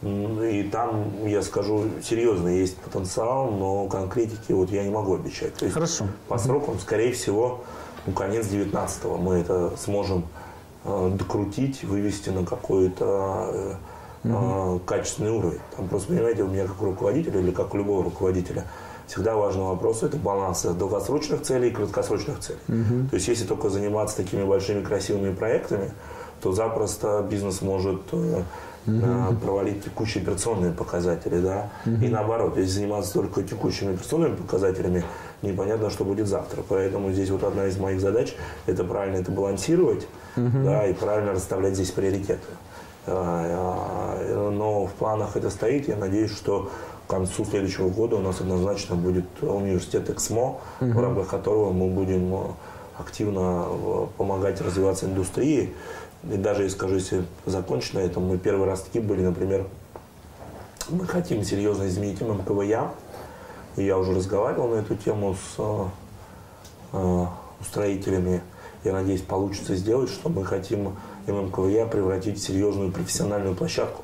[0.02, 5.54] И там, я скажу, серьезно есть потенциал, но конкретики вот я не могу обещать.
[5.54, 6.06] То есть Хорошо.
[6.28, 7.64] По срокам, скорее всего,
[8.06, 10.24] ну, конец 19-го мы это сможем
[10.84, 13.74] э, докрутить, вывести на какой-то э,
[14.24, 15.60] э, качественный уровень.
[15.76, 18.64] Там просто, понимаете, у меня как руководителя или как у любого руководителя
[19.06, 22.60] всегда важный вопрос– это баланс долгосрочных целей и краткосрочных целей.
[22.68, 23.08] Угу.
[23.10, 25.90] То есть если только заниматься такими большими красивыми проектами,
[26.40, 28.42] то запросто бизнес может э,
[28.86, 29.36] угу.
[29.36, 32.04] провалить текущие операционные показатели, да, угу.
[32.04, 35.04] и наоборот, если заниматься только текущими операционными показателями,
[35.42, 36.62] непонятно, что будет завтра.
[36.68, 38.34] Поэтому здесь вот одна из моих задач–
[38.66, 40.06] это правильно это балансировать,
[40.36, 40.64] угу.
[40.64, 42.48] да, и правильно расставлять здесь приоритеты.
[43.06, 45.88] А, а, но в планах это стоит.
[45.88, 46.70] Я надеюсь, что
[47.06, 50.58] к концу следующего года у нас однозначно будет университет ЭКСМО, угу.
[50.80, 52.54] в рамках которого мы будем
[53.00, 55.74] активно э, помогать развиваться индустрии.
[56.28, 59.66] И даже, скажу, если закончить на этом, мы первый раз такие были, например,
[60.90, 62.90] мы хотим серьезно изменить МКВЯ.
[63.76, 65.84] И я уже разговаривал на эту тему с э,
[66.92, 67.26] э,
[67.60, 68.42] устроителями.
[68.84, 70.96] Я надеюсь, получится сделать, что мы хотим
[71.26, 74.02] ММКВЯ превратить в серьезную профессиональную площадку.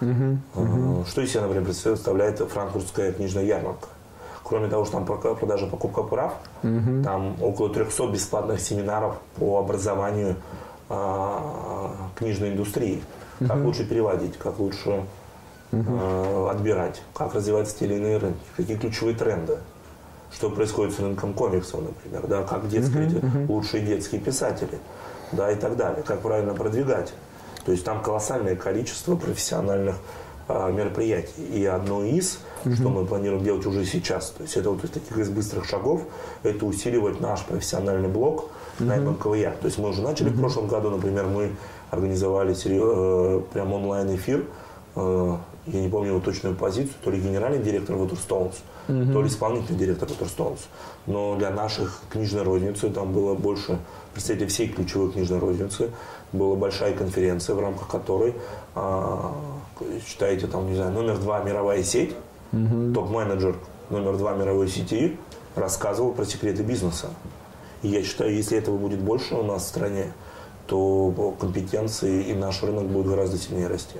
[0.00, 1.08] Uh-huh, uh-huh.
[1.08, 3.88] Что из себя, например, представляет франкфуртская книжная ярмарка?
[4.44, 7.02] Кроме того, что там продажа покупка прав, uh-huh.
[7.02, 10.36] там около 300 бесплатных семинаров по образованию
[10.88, 13.02] книжной индустрии.
[13.38, 13.64] Как uh-huh.
[13.64, 15.04] лучше переводить, как лучше
[15.70, 16.50] uh-huh.
[16.50, 19.58] отбирать, как развиваться те или иные рынки, какие ключевые тренды.
[20.32, 23.46] Что происходит с рынком комиксов, например, да, как детские, uh-huh.
[23.46, 24.78] лучшие детские писатели,
[25.32, 27.12] да, и так далее, как правильно продвигать
[27.64, 29.96] То есть там колоссальное количество профессиональных
[30.48, 31.44] а, мероприятий.
[31.52, 32.74] И одно из, угу.
[32.74, 36.02] что мы планируем делать уже сейчас, то есть это вот из таких из быстрых шагов,
[36.42, 38.50] это усиливать наш профессиональный блок угу.
[38.78, 39.52] На МКВЯ.
[39.60, 41.52] То есть мы уже начали в прошлом году, например, мы
[41.90, 44.44] организовали э, прям онлайн-эфир,
[44.96, 48.54] э, я не помню его точную позицию, то ли генеральный директор Waterstones,
[48.88, 49.12] угу.
[49.12, 50.60] то ли исполнительный директор Waterstones.
[51.06, 53.78] Но для наших книжной розницы там было больше
[54.14, 55.90] представителей всей ключевой книжной розницы.
[56.32, 58.34] Была большая конференция, в рамках которой,
[58.74, 59.32] а,
[60.06, 62.14] считаете, там, не знаю, номер два мировая сеть,
[62.52, 62.92] угу.
[62.94, 63.56] топ-менеджер
[63.90, 65.16] номер два мировой сети
[65.54, 67.08] рассказывал про секреты бизнеса.
[67.82, 70.12] И я считаю, если этого будет больше у нас в стране,
[70.66, 73.98] то компетенции и наш рынок будет гораздо сильнее расти.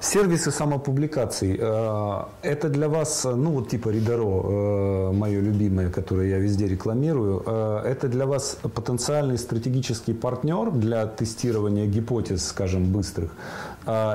[0.00, 1.56] Сервисы самопубликаций.
[1.56, 7.44] Э, это для вас, ну вот типа Ридеро, э, мое любимое, которое я везде рекламирую,
[7.46, 13.30] э, это для вас потенциальный стратегический партнер для тестирования гипотез, скажем, быстрых,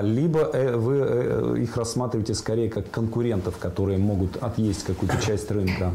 [0.01, 5.91] либо вы их рассматриваете скорее как конкурентов, которые могут отъесть какую-то часть рынка?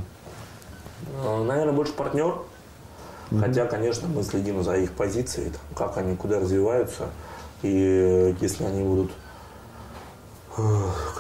[1.25, 2.39] Наверное, больше партнер.
[3.31, 3.41] Mm-hmm.
[3.41, 7.09] Хотя, конечно, мы следим за их позицией, как они куда развиваются.
[7.63, 9.13] И если они будут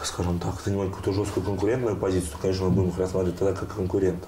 [0.04, 3.74] скажем так, занимать какую-то жесткую конкурентную позицию, то, конечно, мы будем их рассматривать тогда как
[3.74, 4.26] конкурента.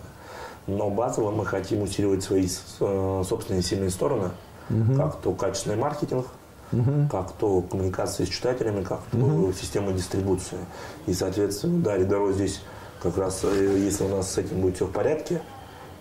[0.67, 4.31] Но базово мы хотим усиливать свои э, собственные сильные стороны,
[4.71, 4.95] угу.
[4.97, 6.27] как то качественный маркетинг,
[6.71, 7.09] угу.
[7.11, 9.53] как то коммуникация с читателями, как то угу.
[9.53, 10.59] система дистрибуции.
[11.07, 12.63] И, соответственно, да, Ридаро здесь
[13.03, 15.41] как раз, э, если у нас с этим будет все в порядке,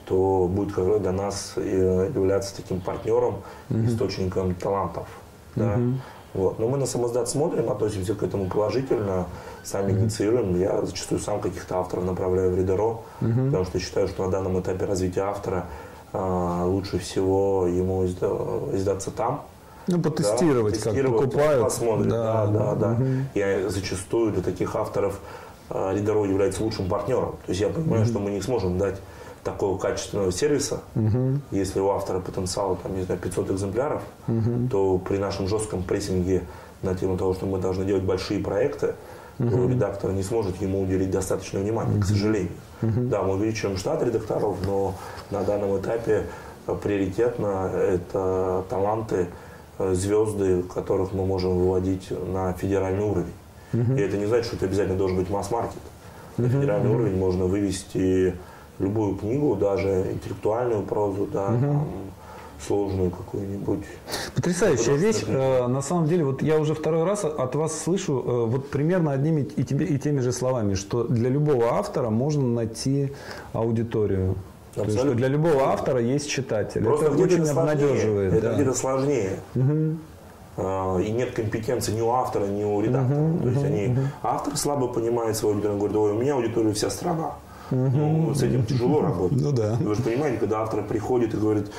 [0.06, 3.86] то будет как раз для нас э, являться таким партнером, угу.
[3.86, 5.08] источником талантов.
[5.56, 5.74] Да?
[5.76, 5.94] Угу.
[6.34, 6.60] Вот.
[6.60, 9.26] Но мы на самоздат смотрим, относимся к этому положительно,
[9.64, 10.00] сами mm-hmm.
[10.00, 10.60] инициируем.
[10.60, 13.46] Я зачастую сам каких-то авторов направляю в Ридеро, mm-hmm.
[13.48, 15.66] потому что считаю, что на данном этапе развития автора
[16.14, 19.44] а, лучше всего ему изда- издаться там.
[19.88, 21.64] Ну, потестировать, да, как покупают.
[21.64, 22.08] Посмотрят.
[22.08, 22.76] Да, да, да.
[22.76, 22.92] да.
[22.94, 23.06] Угу.
[23.36, 25.20] Я зачастую для таких авторов
[25.74, 27.32] а, Ридеро является лучшим партнером.
[27.46, 28.10] То есть я понимаю, угу.
[28.10, 29.00] что мы не сможем дать
[29.44, 31.40] такого качественного сервиса, угу.
[31.52, 34.70] если у автора потенциал, там, не знаю, 500 экземпляров, угу.
[34.70, 36.44] то при нашем жестком прессинге
[36.82, 38.96] на тему того, что мы должны делать большие проекты,
[39.38, 42.02] то редактор не сможет ему уделить достаточно внимания, угу.
[42.02, 42.52] к сожалению.
[42.82, 43.10] Угу.
[43.10, 44.94] Да, мы увеличиваем штат редакторов, но
[45.32, 46.26] на данном этапе
[46.84, 49.28] приоритетно это таланты,
[49.80, 53.34] э, звезды, которых мы можем выводить на федеральный уровень.
[53.74, 53.94] Угу.
[53.94, 55.82] И это не значит, что это обязательно должен быть масс-маркет.
[56.38, 57.00] На федеральный угу.
[57.00, 58.36] уровень можно вывести
[58.80, 61.62] любую книгу, даже интеллектуальную прозу, да, угу.
[61.62, 61.88] там,
[62.66, 63.84] сложную какую-нибудь.
[64.36, 65.24] Потрясающая вещь.
[65.28, 69.12] Э, на самом деле, вот я уже второй раз от вас слышу э, вот примерно
[69.12, 73.12] одними и, тебе, и теми же словами, что для любого автора можно найти
[73.54, 74.36] аудиторию.
[74.76, 76.84] То есть, что для любого автора есть читатель.
[76.84, 78.34] Просто это очень обнадеживает.
[78.34, 78.54] Это да.
[78.56, 79.40] где-то сложнее.
[79.56, 79.98] Угу.
[80.58, 83.22] И нет компетенции ни у автора, ни у редактора.
[83.22, 84.00] Угу, То есть угу, они, угу.
[84.24, 87.32] автор слабо понимает свою аудиторию, говорит, ой, у меня аудитория вся страна.
[87.72, 89.42] Ну, с этим тяжело работать.
[89.42, 89.78] Ну да.
[89.80, 91.72] Вы же понимаете, когда автор приходит и говорит,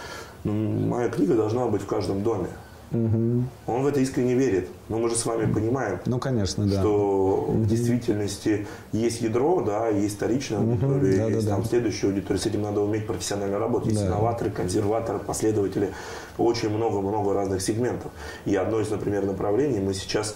[0.45, 0.53] ну,
[0.89, 2.49] моя книга должна быть в каждом доме.
[2.93, 3.45] Угу.
[3.67, 4.69] Он в это искренне верит.
[4.89, 6.81] Но мы же с вами понимаем, ну, конечно, да.
[6.81, 7.63] что угу.
[7.63, 11.17] в действительности есть ядро, да, есть вторичная аудитория, угу.
[11.17, 11.69] да, есть да, там да.
[11.69, 12.41] следующая аудитория.
[12.41, 13.91] С этим надо уметь профессионально работать.
[13.91, 14.09] Есть да.
[14.09, 15.91] инноваторы, консерваторы, последователи.
[16.39, 18.13] Очень много-много разных сегментов.
[18.45, 20.35] И одно из, например, направлений мы сейчас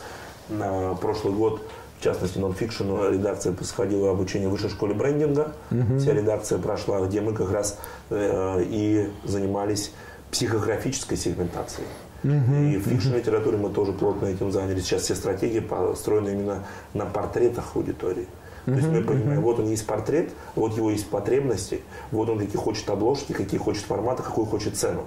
[0.49, 1.61] на прошлый год
[1.99, 5.55] в частности, нонфикшн редакция происходила обучение в высшей школе брендинга.
[5.71, 5.99] Угу.
[5.99, 7.79] Вся редакция прошла, где мы как раз
[8.11, 9.93] э, и занимались
[10.31, 11.87] психографической сегментацией.
[12.25, 12.55] Угу.
[12.55, 14.85] И в фикшн-литературе мы тоже плотно этим занялись.
[14.85, 16.65] Сейчас все стратегии построены именно
[16.95, 18.27] на портретах аудитории.
[18.65, 22.57] То есть мы понимаем, вот он есть портрет, вот его есть потребности, вот он какие
[22.57, 25.05] хочет обложки, какие хочет форматы, какую хочет цену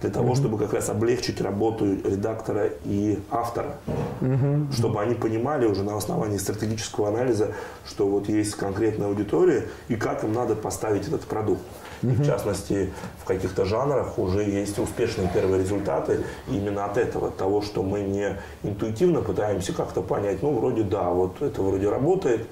[0.00, 0.36] для того, mm-hmm.
[0.36, 3.76] чтобы как раз облегчить работу редактора и автора,
[4.20, 4.72] mm-hmm.
[4.72, 7.52] чтобы они понимали уже на основании стратегического анализа,
[7.86, 11.62] что вот есть конкретная аудитория и как им надо поставить этот продукт.
[12.02, 12.92] И в частности,
[13.22, 18.00] в каких-то жанрах уже есть успешные первые результаты именно от этого, от того, что мы
[18.00, 22.46] не интуитивно пытаемся как-то понять, ну, вроде да, вот это вроде работает,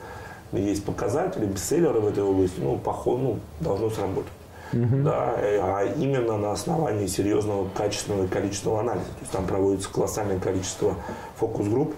[0.52, 4.32] есть показатели, бестселлеры в этой области, ну, поход, ну, должно сработать
[4.72, 5.02] угу.
[5.04, 9.06] да, а именно на основании серьезного качественного и количественного анализа.
[9.06, 10.96] То есть там проводится колоссальное количество
[11.36, 11.94] фокус-групп,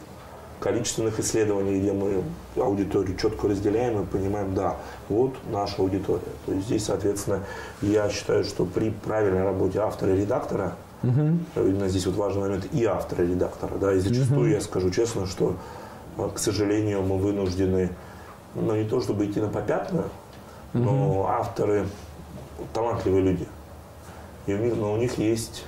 [0.61, 2.23] количественных исследований, где мы
[2.57, 4.77] аудиторию четко разделяем и понимаем, да,
[5.09, 6.23] вот наша аудитория.
[6.47, 7.41] То есть здесь, соответственно,
[7.83, 11.39] я считаю, что при правильной работе автора и редактора, угу.
[11.57, 14.49] именно здесь вот важный момент и автора и редактора, да, и зачастую угу.
[14.49, 15.57] я скажу честно, что,
[16.17, 17.91] э, к сожалению, мы вынуждены,
[18.55, 20.09] ну не то чтобы идти на попятную,
[20.73, 21.87] но авторы
[22.73, 23.49] талантливые люди.
[24.47, 25.65] И у них, но у них есть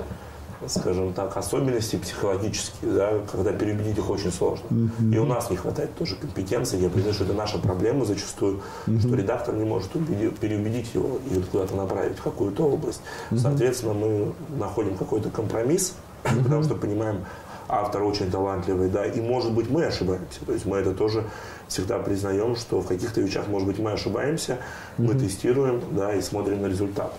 [0.67, 4.67] скажем так, особенности психологические, да, когда переубедить их очень сложно.
[4.71, 5.15] Mm-hmm.
[5.15, 6.79] И у нас не хватает тоже компетенции.
[6.79, 9.01] Я признаю, что это наша проблема зачастую, mm-hmm.
[9.01, 13.01] что редактор не может убедить, переубедить его и куда-то направить в какую-то область.
[13.31, 13.39] Mm-hmm.
[13.39, 15.95] Соответственно, мы находим какой-то компромисс,
[16.25, 16.43] mm-hmm.
[16.45, 17.25] потому что понимаем,
[17.69, 20.45] автор очень талантливый, да, и может быть мы ошибаемся.
[20.47, 21.25] То есть мы это тоже
[21.69, 25.05] всегда признаем, что в каких-то вещах, может быть, мы ошибаемся, mm-hmm.
[25.05, 27.13] мы тестируем, да, и смотрим на результат.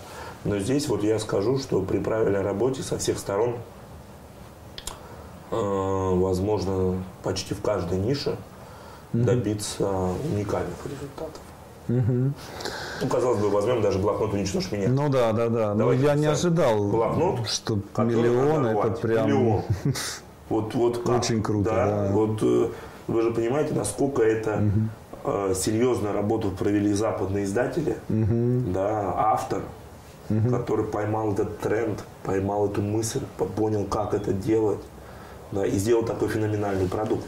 [0.48, 3.56] Но здесь вот я скажу, что при правильной работе со всех сторон,
[5.50, 8.38] э, возможно, почти в каждой нише
[9.12, 9.86] добиться
[10.32, 11.42] уникальных результатов.
[11.88, 12.32] Угу.
[13.02, 14.88] Ну, казалось бы, возьмем даже блокнот «Уничтожь меня».
[14.88, 15.74] Ну да, да, да.
[15.74, 19.26] Но я не ожидал, блокнот, что миллион это прям...
[19.26, 19.62] Миллион.
[20.48, 21.18] Вот, вот как?
[21.18, 21.86] Очень круто, да.
[21.86, 22.10] да.
[22.10, 22.70] Вот э,
[23.06, 25.50] вы же понимаете, насколько это угу.
[25.50, 28.72] э, серьезную работу провели западные издатели, угу.
[28.72, 29.60] да, автор,
[30.30, 30.50] угу.
[30.50, 33.20] который поймал этот тренд, поймал эту мысль,
[33.56, 34.80] понял, как это делать,
[35.52, 37.26] да, и сделал такой феноменальный продукт.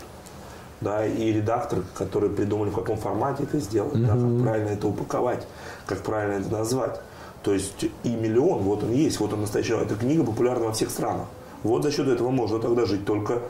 [0.80, 4.02] Да, и редактор, который придумали, в каком формате это сделать, угу.
[4.02, 5.46] да, как правильно это упаковать,
[5.86, 7.00] как правильно это назвать.
[7.42, 9.74] То есть и миллион, вот он есть, вот он настоящий.
[9.74, 11.26] Эта книга популярна во всех странах.
[11.62, 13.42] Вот за счет этого можно тогда жить только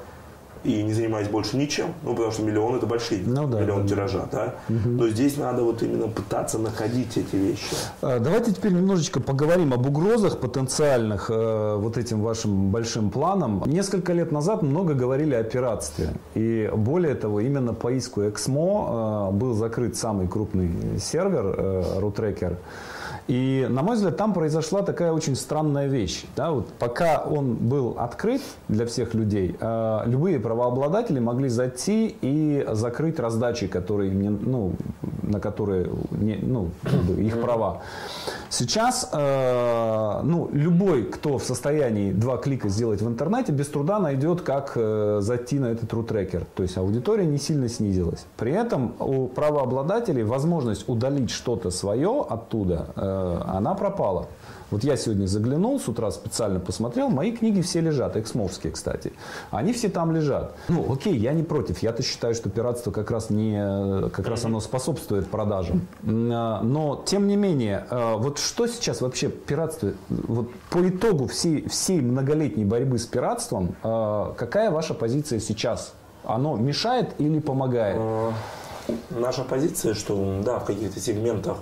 [0.64, 1.94] и не занимаясь больше ничем.
[2.02, 4.54] Ну, потому что миллион это большие, ну, да, миллион да, тиража, да.
[4.68, 4.88] Угу.
[4.88, 7.76] Но здесь надо вот именно пытаться находить эти вещи.
[8.02, 13.62] А, давайте теперь немножечко поговорим об угрозах потенциальных э, вот этим вашим большим планам.
[13.66, 16.10] Несколько лет назад много говорили о пиратстве.
[16.34, 22.56] И более того, именно по иску Эксмо э, был закрыт самый крупный сервер, э, Рутрекер.
[23.30, 26.24] И, на мой взгляд, там произошла такая очень странная вещь.
[26.34, 26.50] Да?
[26.50, 33.20] Вот пока он был открыт для всех людей, э, любые правообладатели могли зайти и закрыть
[33.20, 34.72] раздачи, которые, ну,
[35.22, 36.70] на которые не, ну,
[37.16, 37.82] их права.
[38.48, 44.40] Сейчас э, ну, любой, кто в состоянии два клика сделать в интернете, без труда найдет,
[44.40, 46.46] как э, зайти на этот рутрекер.
[46.56, 48.26] То есть аудитория не сильно снизилась.
[48.36, 52.88] При этом у правообладателей возможность удалить что-то свое оттуда
[53.46, 54.28] она пропала.
[54.70, 59.12] Вот я сегодня заглянул, с утра специально посмотрел, мои книги все лежат, эксмовские, кстати.
[59.50, 60.54] Они все там лежат.
[60.68, 61.80] Ну, окей, я не против.
[61.80, 65.88] Я-то считаю, что пиратство как раз, не, как раз оно способствует продажам.
[66.02, 71.68] Э, но, тем не менее, э, вот что сейчас вообще пиратство, вот по итогу всей,
[71.68, 75.94] всей многолетней борьбы с пиратством, какая ваша позиция сейчас?
[76.24, 78.00] Оно мешает или помогает?
[79.10, 81.58] Наша позиция, что да, в каких-то сегментах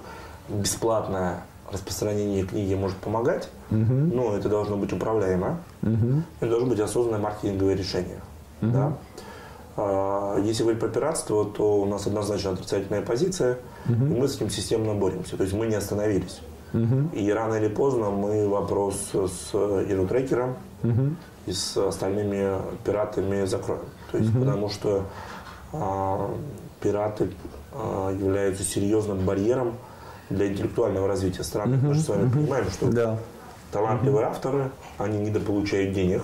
[0.49, 3.92] бесплатное распространение книги может помогать, угу.
[3.92, 5.59] но это должно быть управляемо.
[5.82, 6.22] Угу.
[6.40, 8.20] Это должно быть осознанное маркетинговое решение.
[8.62, 8.70] Угу.
[8.70, 8.92] Да?
[9.76, 14.07] А, если говорить про пиратство, то у нас однозначно отрицательная позиция, угу.
[14.07, 15.36] и мы с этим системно боремся.
[15.36, 16.40] То есть мы не остановились.
[16.74, 17.11] Угу.
[17.14, 21.14] И рано или поздно мы вопрос с Ирутрекером угу.
[21.46, 23.82] и с остальными пиратами закроем.
[24.11, 24.40] То есть, угу.
[24.40, 25.05] потому что
[25.72, 26.30] а,
[26.80, 27.30] пираты
[27.72, 29.74] а, являются серьезным барьером
[30.31, 31.79] для интеллектуального развития страны.
[31.83, 33.18] Мы же с вами понимаем, что да.
[33.72, 36.22] талантливые авторы, они недополучают денег.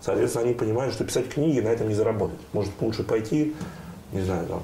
[0.00, 2.38] Соответственно, они понимают, что писать книги на этом не заработать.
[2.52, 3.54] Может лучше пойти,
[4.12, 4.62] не знаю, там,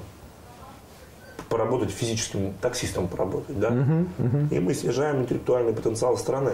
[1.49, 3.69] поработать физическим таксистом поработать, да?
[3.69, 4.07] Uh-huh.
[4.19, 4.55] Uh-huh.
[4.55, 6.51] И мы снижаем интеллектуальный потенциал страны.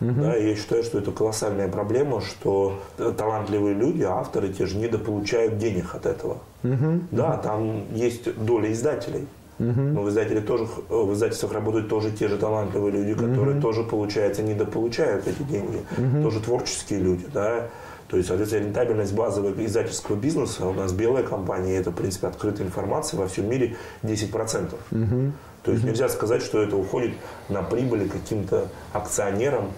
[0.00, 0.22] Uh-huh.
[0.22, 5.58] Да, и я считаю, что это колоссальная проблема, что талантливые люди, авторы те же недополучают
[5.58, 6.38] денег от этого.
[6.64, 7.00] Uh-huh.
[7.12, 9.28] Да, там есть доля издателей.
[9.58, 9.80] Угу.
[9.80, 13.62] Но в, издателе тоже, в издательствах работают тоже те же талантливые люди, которые угу.
[13.62, 15.80] тоже, получается, недополучают эти деньги.
[15.96, 16.22] Угу.
[16.22, 17.68] Тоже творческие люди, да.
[18.08, 22.66] То есть, соответственно, рентабельность базового издательского бизнеса, у нас белая компания, это, в принципе, открытая
[22.66, 24.74] информация во всем мире 10%.
[24.90, 25.32] Угу.
[25.62, 25.90] То есть, угу.
[25.90, 27.14] нельзя сказать, что это уходит
[27.48, 29.70] на прибыли каким-то акционерам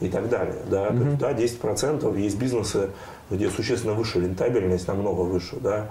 [0.00, 0.56] и так далее.
[0.70, 1.16] Да, угу.
[1.18, 2.90] То есть, да 10% есть бизнесы,
[3.30, 5.90] где существенно выше рентабельность, намного выше, да.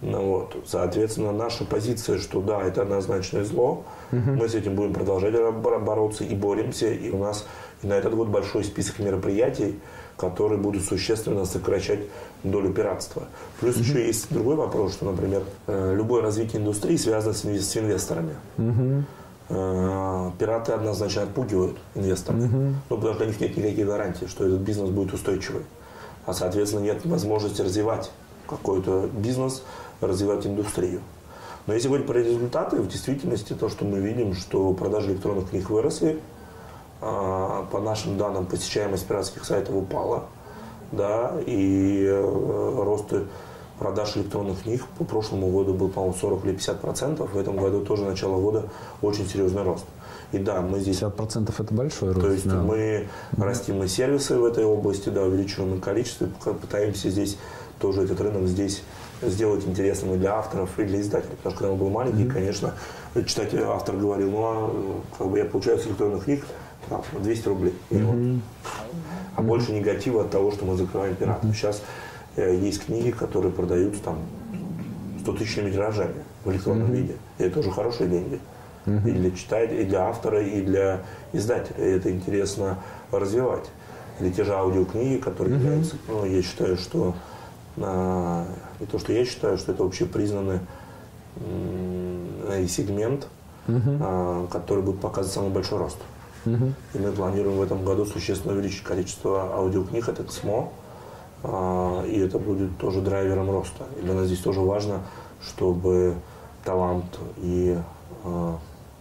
[0.00, 0.56] Ну, вот.
[0.66, 4.30] Соответственно, наша позиция, что да, это однозначное зло, угу.
[4.30, 6.88] мы с этим будем продолжать бороться и боремся.
[6.88, 7.46] И у нас
[7.82, 9.78] и на этот год большой список мероприятий,
[10.16, 12.00] которые будут существенно сокращать
[12.42, 13.24] долю пиратства.
[13.60, 13.84] Плюс угу.
[13.84, 17.44] еще есть другой вопрос, что, например, э, любое развитие индустрии связано с
[17.76, 18.34] инвесторами.
[18.58, 19.04] Угу.
[20.38, 22.74] Пираты однозначно отпугивают инвесторов, угу.
[22.90, 25.62] ну, потому что у них нет никаких гарантий, что этот бизнес будет устойчивый.
[26.26, 28.10] А, соответственно, нет возможности развивать
[28.46, 29.62] какой-то бизнес,
[30.00, 31.00] развивать индустрию.
[31.66, 35.68] Но если говорить про результаты, в действительности то, что мы видим, что продажи электронных книг
[35.70, 36.18] выросли,
[37.00, 40.24] а, по нашим данным посещаемость пиратских сайтов упала,
[40.90, 43.12] да, и э, рост
[43.78, 47.32] продаж электронных книг по прошлому году был, по-моему, 40 или 50 процентов.
[47.32, 48.64] В этом году тоже начало года
[49.02, 49.84] очень серьезный рост.
[50.32, 50.96] И да, мы здесь...
[50.96, 52.20] 50 процентов это большой рост.
[52.20, 52.56] То есть да.
[52.56, 57.38] мы растим и сервисы в этой области, да, увеличиваем количество, пытаемся здесь
[57.78, 58.82] тоже этот рынок здесь
[59.22, 61.36] сделать интересным и для авторов, и для издателей.
[61.36, 62.32] Потому что когда он был маленький, mm-hmm.
[62.32, 62.74] конечно,
[63.26, 66.44] читатель, автор говорил, ну, а как бы я получаю с электронных книг
[66.88, 67.74] там, 200 рублей.
[67.90, 68.40] Mm-hmm.
[69.36, 69.44] А mm-hmm.
[69.44, 71.44] больше негатива от того, что мы закрываем пиратов.
[71.44, 71.54] Mm-hmm.
[71.54, 71.82] Сейчас
[72.36, 74.18] э, есть книги, которые продаются там
[75.20, 76.14] 100 тысячными тиражами
[76.44, 76.96] в электронном mm-hmm.
[76.96, 77.16] виде.
[77.38, 78.40] И это тоже хорошие деньги.
[78.86, 79.08] Mm-hmm.
[79.08, 81.00] И для читателя, и для автора, и для
[81.32, 81.84] издателя.
[81.84, 82.78] И это интересно
[83.10, 83.68] развивать.
[84.20, 85.62] Или те же аудиокниги, которые mm-hmm.
[85.62, 87.14] являются, ну, я считаю, что
[87.78, 90.60] и то, что я считаю, что это вообще признанный
[92.66, 93.28] сегмент,
[93.66, 95.98] uh который будет показывать самый большой рост.
[96.44, 100.70] uh И мы планируем в этом году существенно увеличить количество аудиокниг, это СМО,
[101.44, 103.84] а, и это будет тоже драйвером роста.
[103.98, 105.02] И для нас здесь тоже важно,
[105.42, 106.14] чтобы
[106.64, 107.78] талант и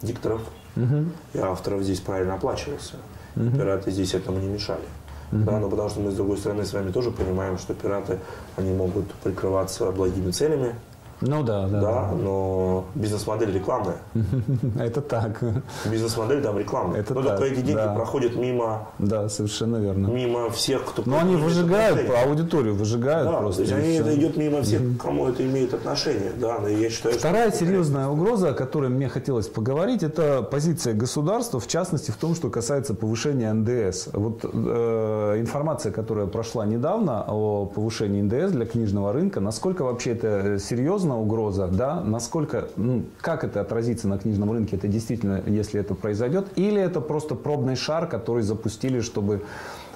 [0.02, 0.42] дикторов
[0.76, 2.98] uh и авторов здесь правильно оплачивался.
[3.36, 4.86] uh Пираты здесь этому не мешали.
[5.32, 8.20] Да, но потому что мы с другой стороны с вами тоже понимаем, что пираты,
[8.56, 10.76] они могут прикрываться благими целями,
[11.22, 11.82] ну да, да.
[11.82, 13.97] Да, но бизнес-модель рекламная.
[14.80, 15.41] Это так.
[15.86, 16.99] Бизнес-модель там рекламная.
[16.99, 17.93] Это только эти деньги да.
[17.95, 18.89] проходят мимо...
[18.99, 20.07] Да, совершенно верно.
[20.07, 21.01] Мимо всех, кто...
[21.05, 23.65] Но они выжигают, аудиторию выжигают да, просто.
[23.65, 26.32] То есть они, это идет мимо всех, кому это имеет отношение.
[26.39, 30.93] Да, но я считаю, Вторая что серьезная угроза, о которой мне хотелось поговорить, это позиция
[30.93, 34.09] государства, в частности, в том, что касается повышения НДС.
[34.13, 40.59] Вот э, информация, которая прошла недавно о повышении НДС для книжного рынка, насколько вообще это
[40.59, 45.80] серьезно серьезна угроза, да, насколько, ну, как это отразится на книжном рынке, это действительно, если
[45.80, 49.41] это произойдет, или это просто пробный шар, который запустили, чтобы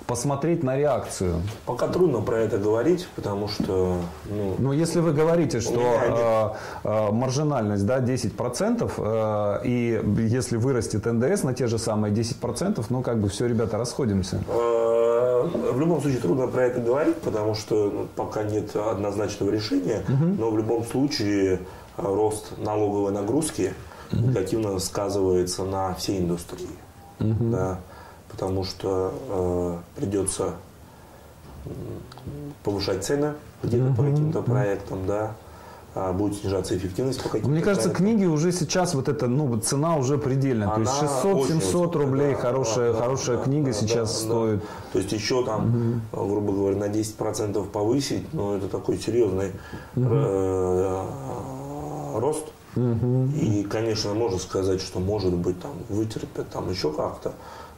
[0.08, 1.36] посмотреть на реакцию.
[1.66, 3.96] Пока трудно про это говорить, потому что...
[4.26, 5.80] Ну, ну если вы говорите, что
[6.84, 12.86] э, э, маржинальность да, 10%, э, и если вырастет НДС на те же самые 10%,
[12.90, 14.42] ну как бы все, ребята, расходимся.
[15.44, 20.26] В любом случае трудно про это говорить, потому что ну, пока нет однозначного решения, угу.
[20.40, 21.58] но в любом случае э,
[21.98, 23.74] рост налоговой нагрузки
[24.12, 24.22] угу.
[24.22, 26.68] негативно сказывается на всей индустрии.
[27.20, 27.52] Угу.
[27.52, 27.80] Да
[28.32, 30.54] потому что э, придется
[32.64, 33.96] повышать цены где-то mm-hmm.
[33.96, 35.36] по каким-то проектам, да,
[35.94, 40.72] будет снижаться эффективность по Мне кажется, книги уже сейчас, вот эта ну, цена уже предельная.
[40.72, 44.60] Она То есть 600-700 рублей да, хорошая, да, хорошая да, книга да, сейчас да, стоит.
[44.60, 44.66] Да.
[44.94, 46.28] То есть еще там, угу.
[46.28, 49.52] грубо говоря, на 10% повысить, ну это такой серьезный
[49.96, 50.16] угу.
[52.20, 52.46] рост.
[52.76, 53.32] Угу.
[53.42, 57.34] И, конечно, можно сказать, что может быть там вытерпят там еще как-то.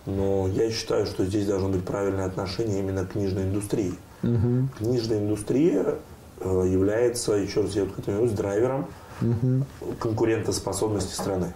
[0.06, 3.96] Но я считаю, что здесь должно быть правильное отношение именно к книжной индустрии.
[4.22, 4.70] Угу.
[4.78, 5.96] Книжная индустрия
[6.44, 8.88] является, еще раз я этому вернусь, драйвером
[9.22, 9.66] угу.
[10.00, 11.54] конкурентоспособности страны.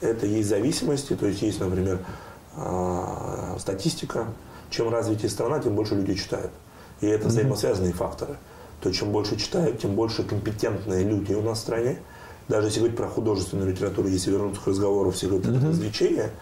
[0.00, 1.98] Это есть зависимости, то есть есть, например,
[2.56, 4.26] а, статистика.
[4.70, 6.50] Чем развитее страна, тем больше люди читают.
[7.00, 8.36] И это взаимосвязанные факторы.
[8.80, 11.98] То чем больше читают, тем больше компетентные люди у нас в стране.
[12.48, 16.30] Даже если говорить про художественную литературу, если вернуться к разговору, все говорят, это развлечение–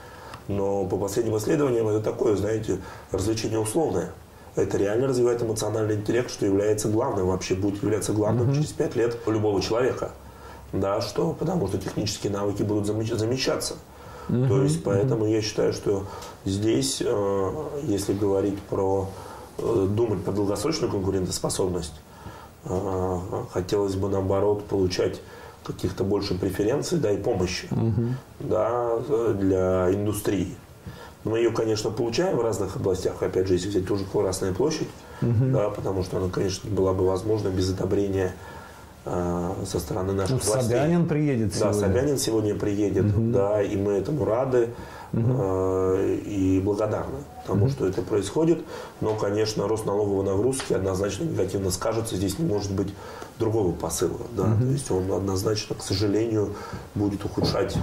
[0.49, 2.79] но по последним исследованиям это такое, знаете,
[3.11, 4.11] развлечение условное.
[4.57, 8.55] Это реально развивает эмоциональный интеллект, что является главным, вообще будет являться главным mm-hmm.
[8.55, 10.13] через пять лет у любого человека.
[10.73, 13.75] Да, что, потому что технические навыки будут замечаться.
[14.29, 14.49] Mm-hmm.
[14.49, 15.33] То есть, поэтому mm-hmm.
[15.33, 16.07] я считаю, что
[16.45, 17.53] здесь, э,
[17.85, 19.09] если говорить про,
[19.59, 21.95] э, думать про долгосрочную конкурентоспособность,
[22.65, 23.19] э,
[23.53, 25.21] хотелось бы наоборот получать
[25.65, 28.15] каких-то больше преференций, да, и помощи, угу.
[28.41, 28.99] да,
[29.35, 30.57] для индустрии.
[31.27, 34.87] Мы ее, конечно, получаем в разных областях, опять же, если взять ту же Красная площадь,
[35.21, 35.47] угу.
[35.53, 38.33] да, потому что она, конечно, была бы возможна без одобрения
[39.05, 40.77] э, со стороны наших ну, властей.
[40.77, 41.73] Собянин приедет сегодня.
[41.73, 43.33] Да, Собянин сегодня приедет, угу.
[43.33, 44.69] да, и мы этому рады
[45.13, 45.23] угу.
[45.27, 47.73] э, и благодарны тому, угу.
[47.73, 48.61] что это происходит.
[49.01, 52.15] Но, конечно, рост налоговой нагрузки однозначно негативно скажется.
[52.15, 52.95] Здесь не может быть
[53.41, 54.21] другого посыла.
[54.37, 54.45] Да?
[54.45, 54.61] Угу.
[54.61, 56.55] То есть он однозначно, к сожалению,
[56.95, 57.77] будет ухудшать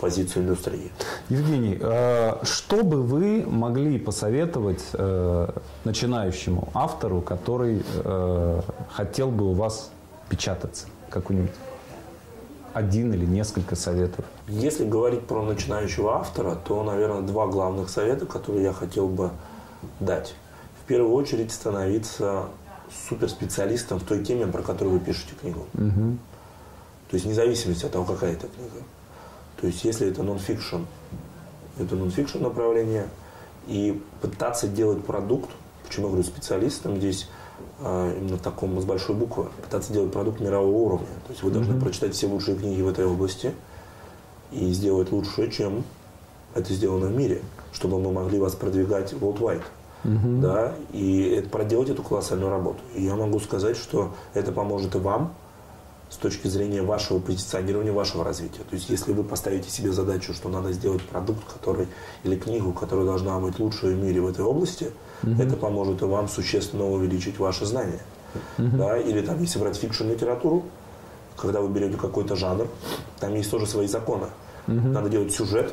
[0.00, 0.90] позицию индустрии.
[1.28, 5.48] Евгений, э, что бы вы могли посоветовать э,
[5.84, 9.90] начинающему автору, который э, хотел бы у вас
[10.28, 10.86] печататься?
[11.10, 11.52] Какой-нибудь
[12.72, 14.24] один или несколько советов?
[14.48, 19.30] Если говорить про начинающего автора, то, наверное, два главных совета, которые я хотел бы
[19.98, 20.34] дать.
[20.82, 22.46] В первую очередь становиться
[23.08, 25.66] суперспециалистом в той теме, про которую вы пишете книгу.
[25.74, 26.16] Угу.
[27.10, 28.84] То есть независимости от того, какая это книга.
[29.60, 30.82] То есть если это нон-фикшн,
[31.78, 33.08] это нон-фикшн направление,
[33.66, 35.50] и пытаться делать продукт,
[35.86, 37.28] почему я говорю специалистом здесь,
[37.80, 41.06] а, именно таком с большой буквы, пытаться делать продукт мирового уровня.
[41.26, 41.80] То есть вы должны mm-hmm.
[41.80, 43.54] прочитать все лучшие книги в этой области
[44.50, 45.84] и сделать лучше, чем
[46.54, 47.42] это сделано в мире,
[47.72, 49.62] чтобы мы могли вас продвигать worldwide.
[50.04, 50.40] Mm-hmm.
[50.40, 52.80] Да, и это, проделать эту колоссальную работу.
[52.94, 55.34] И я могу сказать, что это поможет и вам,
[56.10, 58.62] с точки зрения вашего позиционирования, вашего развития.
[58.68, 61.86] То есть, если вы поставите себе задачу, что надо сделать продукт, который
[62.24, 64.90] или книгу, которая должна быть лучшей в мире в этой области,
[65.22, 65.42] mm-hmm.
[65.42, 68.00] это поможет и вам существенно увеличить ваши знания.
[68.58, 68.76] Mm-hmm.
[68.76, 68.98] Да?
[68.98, 70.64] Или там, если брать fiction-литературу,
[71.36, 72.66] когда вы берете какой-то жанр,
[73.20, 74.26] там есть тоже свои законы.
[74.66, 74.88] Mm-hmm.
[74.88, 75.72] Надо делать сюжет,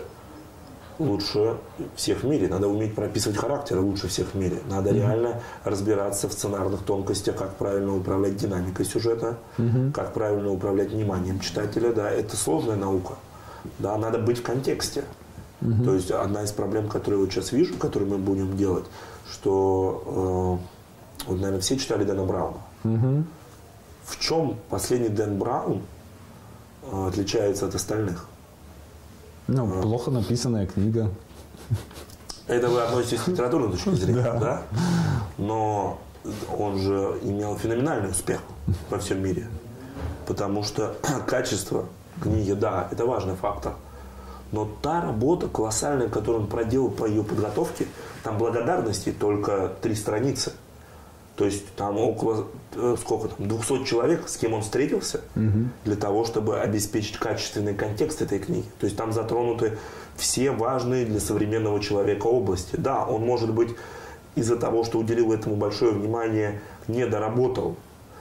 [1.00, 1.58] лучше
[1.96, 2.48] всех в мире.
[2.48, 4.60] Надо уметь прописывать характеры лучше всех в мире.
[4.70, 4.94] Надо mm-hmm.
[4.94, 9.92] реально разбираться в сценарных тонкостях, как правильно управлять динамикой сюжета, mm-hmm.
[9.92, 11.92] как правильно управлять вниманием читателя.
[11.94, 13.14] Да, это сложная наука.
[13.80, 15.04] Да, надо быть в контексте.
[15.62, 15.86] Mm-hmm.
[15.86, 18.86] То есть одна из проблем, которую я сейчас вижу, которую мы будем делать,
[19.32, 20.60] что
[21.18, 22.58] э, вот, наверное, все читали Дэна Брауна.
[22.84, 23.24] Mm-hmm.
[24.06, 25.82] В чем последний Дэн Браун
[26.84, 28.28] э, отличается от остальных?
[29.48, 31.10] Ну, плохо написанная книга.
[32.48, 34.40] Это вы относитесь к литературной точки зрения, да.
[34.40, 34.62] да?
[35.38, 36.00] Но
[36.58, 38.42] он же имел феноменальный успех
[38.90, 39.48] во всем мире.
[40.26, 40.96] Потому что
[41.28, 41.86] качество
[42.22, 43.74] книги, да, это важный фактор.
[44.52, 47.88] Но та работа колоссальная, которую он проделал по ее подготовке,
[48.24, 50.54] там благодарности только три страницы–
[51.38, 55.70] то есть там около, э, сколько там, 200 человек, с кем он встретился, угу.
[55.86, 58.66] для того, чтобы обеспечить качественный контекст этой книги.
[58.80, 59.78] То есть там затронуты
[60.16, 62.76] все важные для современного человека области.
[62.76, 63.70] Да, он может быть
[64.36, 67.78] из-за того, что уделил этому большое внимание, не доработал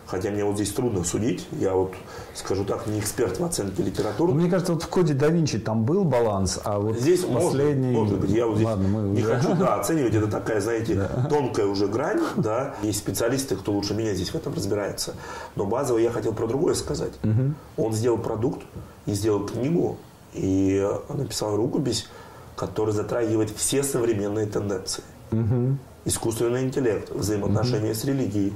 [0.07, 1.47] Хотя мне вот здесь трудно судить.
[1.53, 1.95] Я вот,
[2.35, 4.35] скажу так, не эксперт в оценке литературы.
[4.35, 7.91] Мне кажется, вот в коде да Винчи там был баланс, а вот здесь последний...
[7.91, 9.35] Может, может быть, я вот здесь Ладно, мы не уже...
[9.35, 10.15] хочу да, оценивать.
[10.15, 11.27] Это такая, знаете, да.
[11.29, 12.21] тонкая уже грань.
[12.37, 12.77] Да?
[12.83, 15.15] Есть специалисты, кто лучше меня здесь в этом разбирается.
[15.57, 17.13] Но базово я хотел про другое сказать.
[17.25, 17.85] Угу.
[17.85, 18.63] Он сделал продукт
[19.07, 19.99] и сделал книгу,
[20.35, 22.09] и написал рукопись,
[22.55, 25.03] которая затрагивает все современные тенденции.
[25.33, 25.79] Угу.
[26.05, 27.99] Искусственный интеллект, взаимоотношения угу.
[27.99, 28.53] с религией,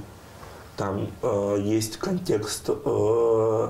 [0.80, 3.68] там э, есть контекст э,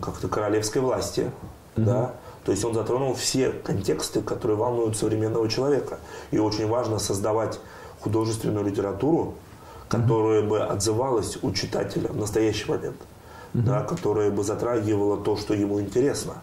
[0.00, 1.30] как-то королевской власти,
[1.74, 1.84] mm-hmm.
[1.84, 2.14] да,
[2.46, 5.98] то есть он затронул все контексты, которые волнуют современного человека.
[6.30, 7.60] И очень важно создавать
[8.00, 9.34] художественную литературу,
[9.90, 10.48] которая mm-hmm.
[10.48, 12.96] бы отзывалась у читателя в настоящий момент,
[13.52, 13.60] mm-hmm.
[13.60, 16.36] да, которая бы затрагивала то, что ему интересно.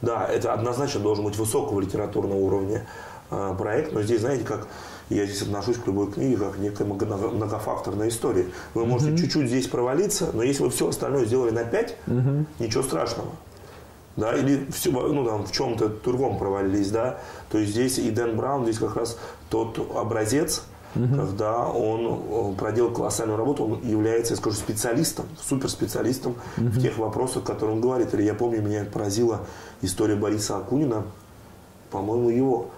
[0.00, 2.86] Да, это однозначно должен быть высокого литературного уровня
[3.30, 4.66] э, проект, но здесь, знаете, как
[5.10, 8.46] я здесь отношусь к любой книге как к некой многофакторной истории.
[8.74, 9.18] Вы можете угу.
[9.18, 12.46] чуть-чуть здесь провалиться, но если вы все остальное сделали на 5, угу.
[12.58, 13.30] ничего страшного.
[14.16, 17.20] Да, или все, ну, там, в чем-то другом провалились, да.
[17.50, 19.16] То есть здесь и Дэн Браун, здесь как раз
[19.48, 20.64] тот образец,
[20.96, 21.14] угу.
[21.14, 26.66] когда он проделал колоссальную работу, он является, я скажу, специалистом, суперспециалистом угу.
[26.66, 28.12] в тех вопросах, которые он говорит.
[28.12, 29.42] Или я помню, меня поразила
[29.82, 31.04] история Бориса Акунина,
[31.90, 32.70] по-моему, его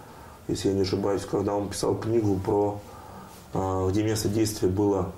[0.51, 2.81] если я не ошибаюсь, когда он писал книгу про,
[3.55, 5.13] а, где место действия было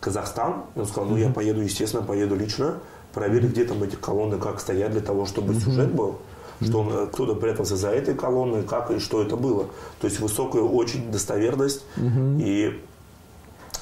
[0.00, 2.78] Казахстан, он сказал, ну я поеду, естественно, поеду лично,
[3.12, 6.18] проверить, где там эти колонны, как стоят для того, чтобы сюжет был,
[6.60, 9.66] что он, э, кто-то прятался за этой колонной, как и что это было.
[10.00, 12.80] То есть высокая очень достоверность и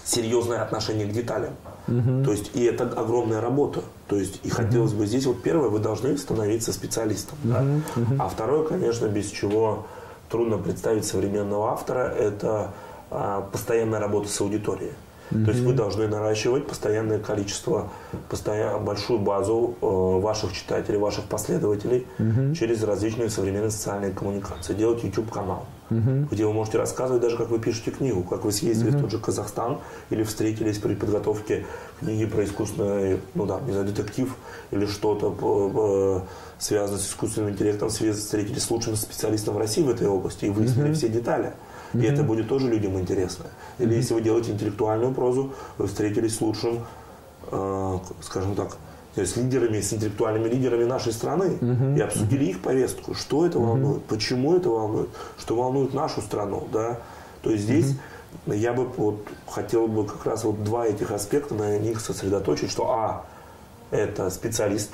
[0.04, 1.54] серьезное отношение к деталям.
[1.88, 2.24] Угу.
[2.24, 3.82] То есть, и это огромная работа.
[4.08, 7.36] То есть, и хотелось бы здесь, вот первое, вы должны становиться специалистом.
[7.44, 7.52] Угу.
[7.52, 7.64] Да?
[7.96, 8.14] Угу.
[8.18, 9.86] А второе, конечно, без чего
[10.28, 12.72] трудно представить современного автора, это
[13.10, 14.92] а, постоянная работа с аудиторией.
[15.30, 15.44] Mm-hmm.
[15.44, 17.90] То есть вы должны наращивать постоянное количество,
[18.28, 22.54] постоянно, большую базу э, ваших читателей, ваших последователей mm-hmm.
[22.54, 24.74] через различные современные социальные коммуникации.
[24.74, 26.28] Делать YouTube канал, mm-hmm.
[26.30, 28.98] где вы можете рассказывать даже, как вы пишете книгу, как вы съездили mm-hmm.
[28.98, 29.78] в тот же Казахстан
[30.10, 31.66] или встретились при подготовке
[31.98, 34.32] книги про искусственный, ну да, не знаю, детектив
[34.70, 36.20] или что-то э,
[36.58, 40.90] связанное с искусственным интеллектом, встретились с лучшим специалистом в России в этой области и выяснили
[40.90, 40.94] mm-hmm.
[40.94, 41.52] все детали.
[41.92, 42.12] И mm-hmm.
[42.12, 43.46] это будет тоже людям интересно.
[43.78, 43.96] Или mm-hmm.
[43.96, 46.84] если вы делаете интеллектуальную прозу, вы встретились с лучшим,
[47.50, 48.76] э, скажем так,
[49.24, 51.96] с лидерами, с интеллектуальными лидерами нашей страны mm-hmm.
[51.96, 54.08] и обсудили их повестку, что это волнует, mm-hmm.
[54.08, 55.08] почему это волнует,
[55.38, 56.98] что волнует нашу страну, да.
[57.42, 57.94] То есть здесь
[58.46, 58.56] mm-hmm.
[58.56, 62.90] я бы вот хотел бы как раз вот два этих аспекта на них сосредоточить, что
[62.90, 63.24] а
[63.90, 64.90] это специалист,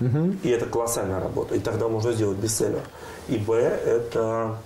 [0.00, 0.38] mm-hmm.
[0.42, 2.82] и это колоссальная работа, и тогда можно сделать бестселлер.
[3.28, 4.58] И б это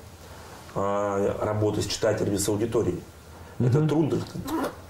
[0.74, 3.00] а, работы с читателями, с аудиторией.
[3.58, 3.68] Mm-hmm.
[3.68, 4.22] Это трудно.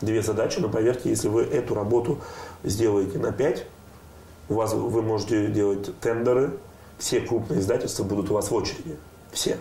[0.00, 2.18] Две задачи, но поверьте, если вы эту работу
[2.62, 3.66] сделаете на 5,
[4.48, 6.58] у вас, вы можете делать тендеры,
[6.98, 8.96] все крупные издательства будут у вас в очереди.
[9.32, 9.58] Все.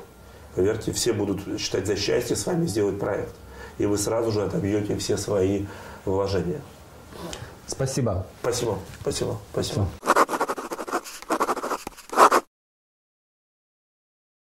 [0.56, 3.34] Поверьте, все будут считать за счастье с вами сделать проект.
[3.78, 5.66] И вы сразу же отобьете все свои
[6.06, 6.62] вложения.
[7.68, 8.26] Спасибо.
[8.42, 9.88] Спасибо, спасибо, спасибо.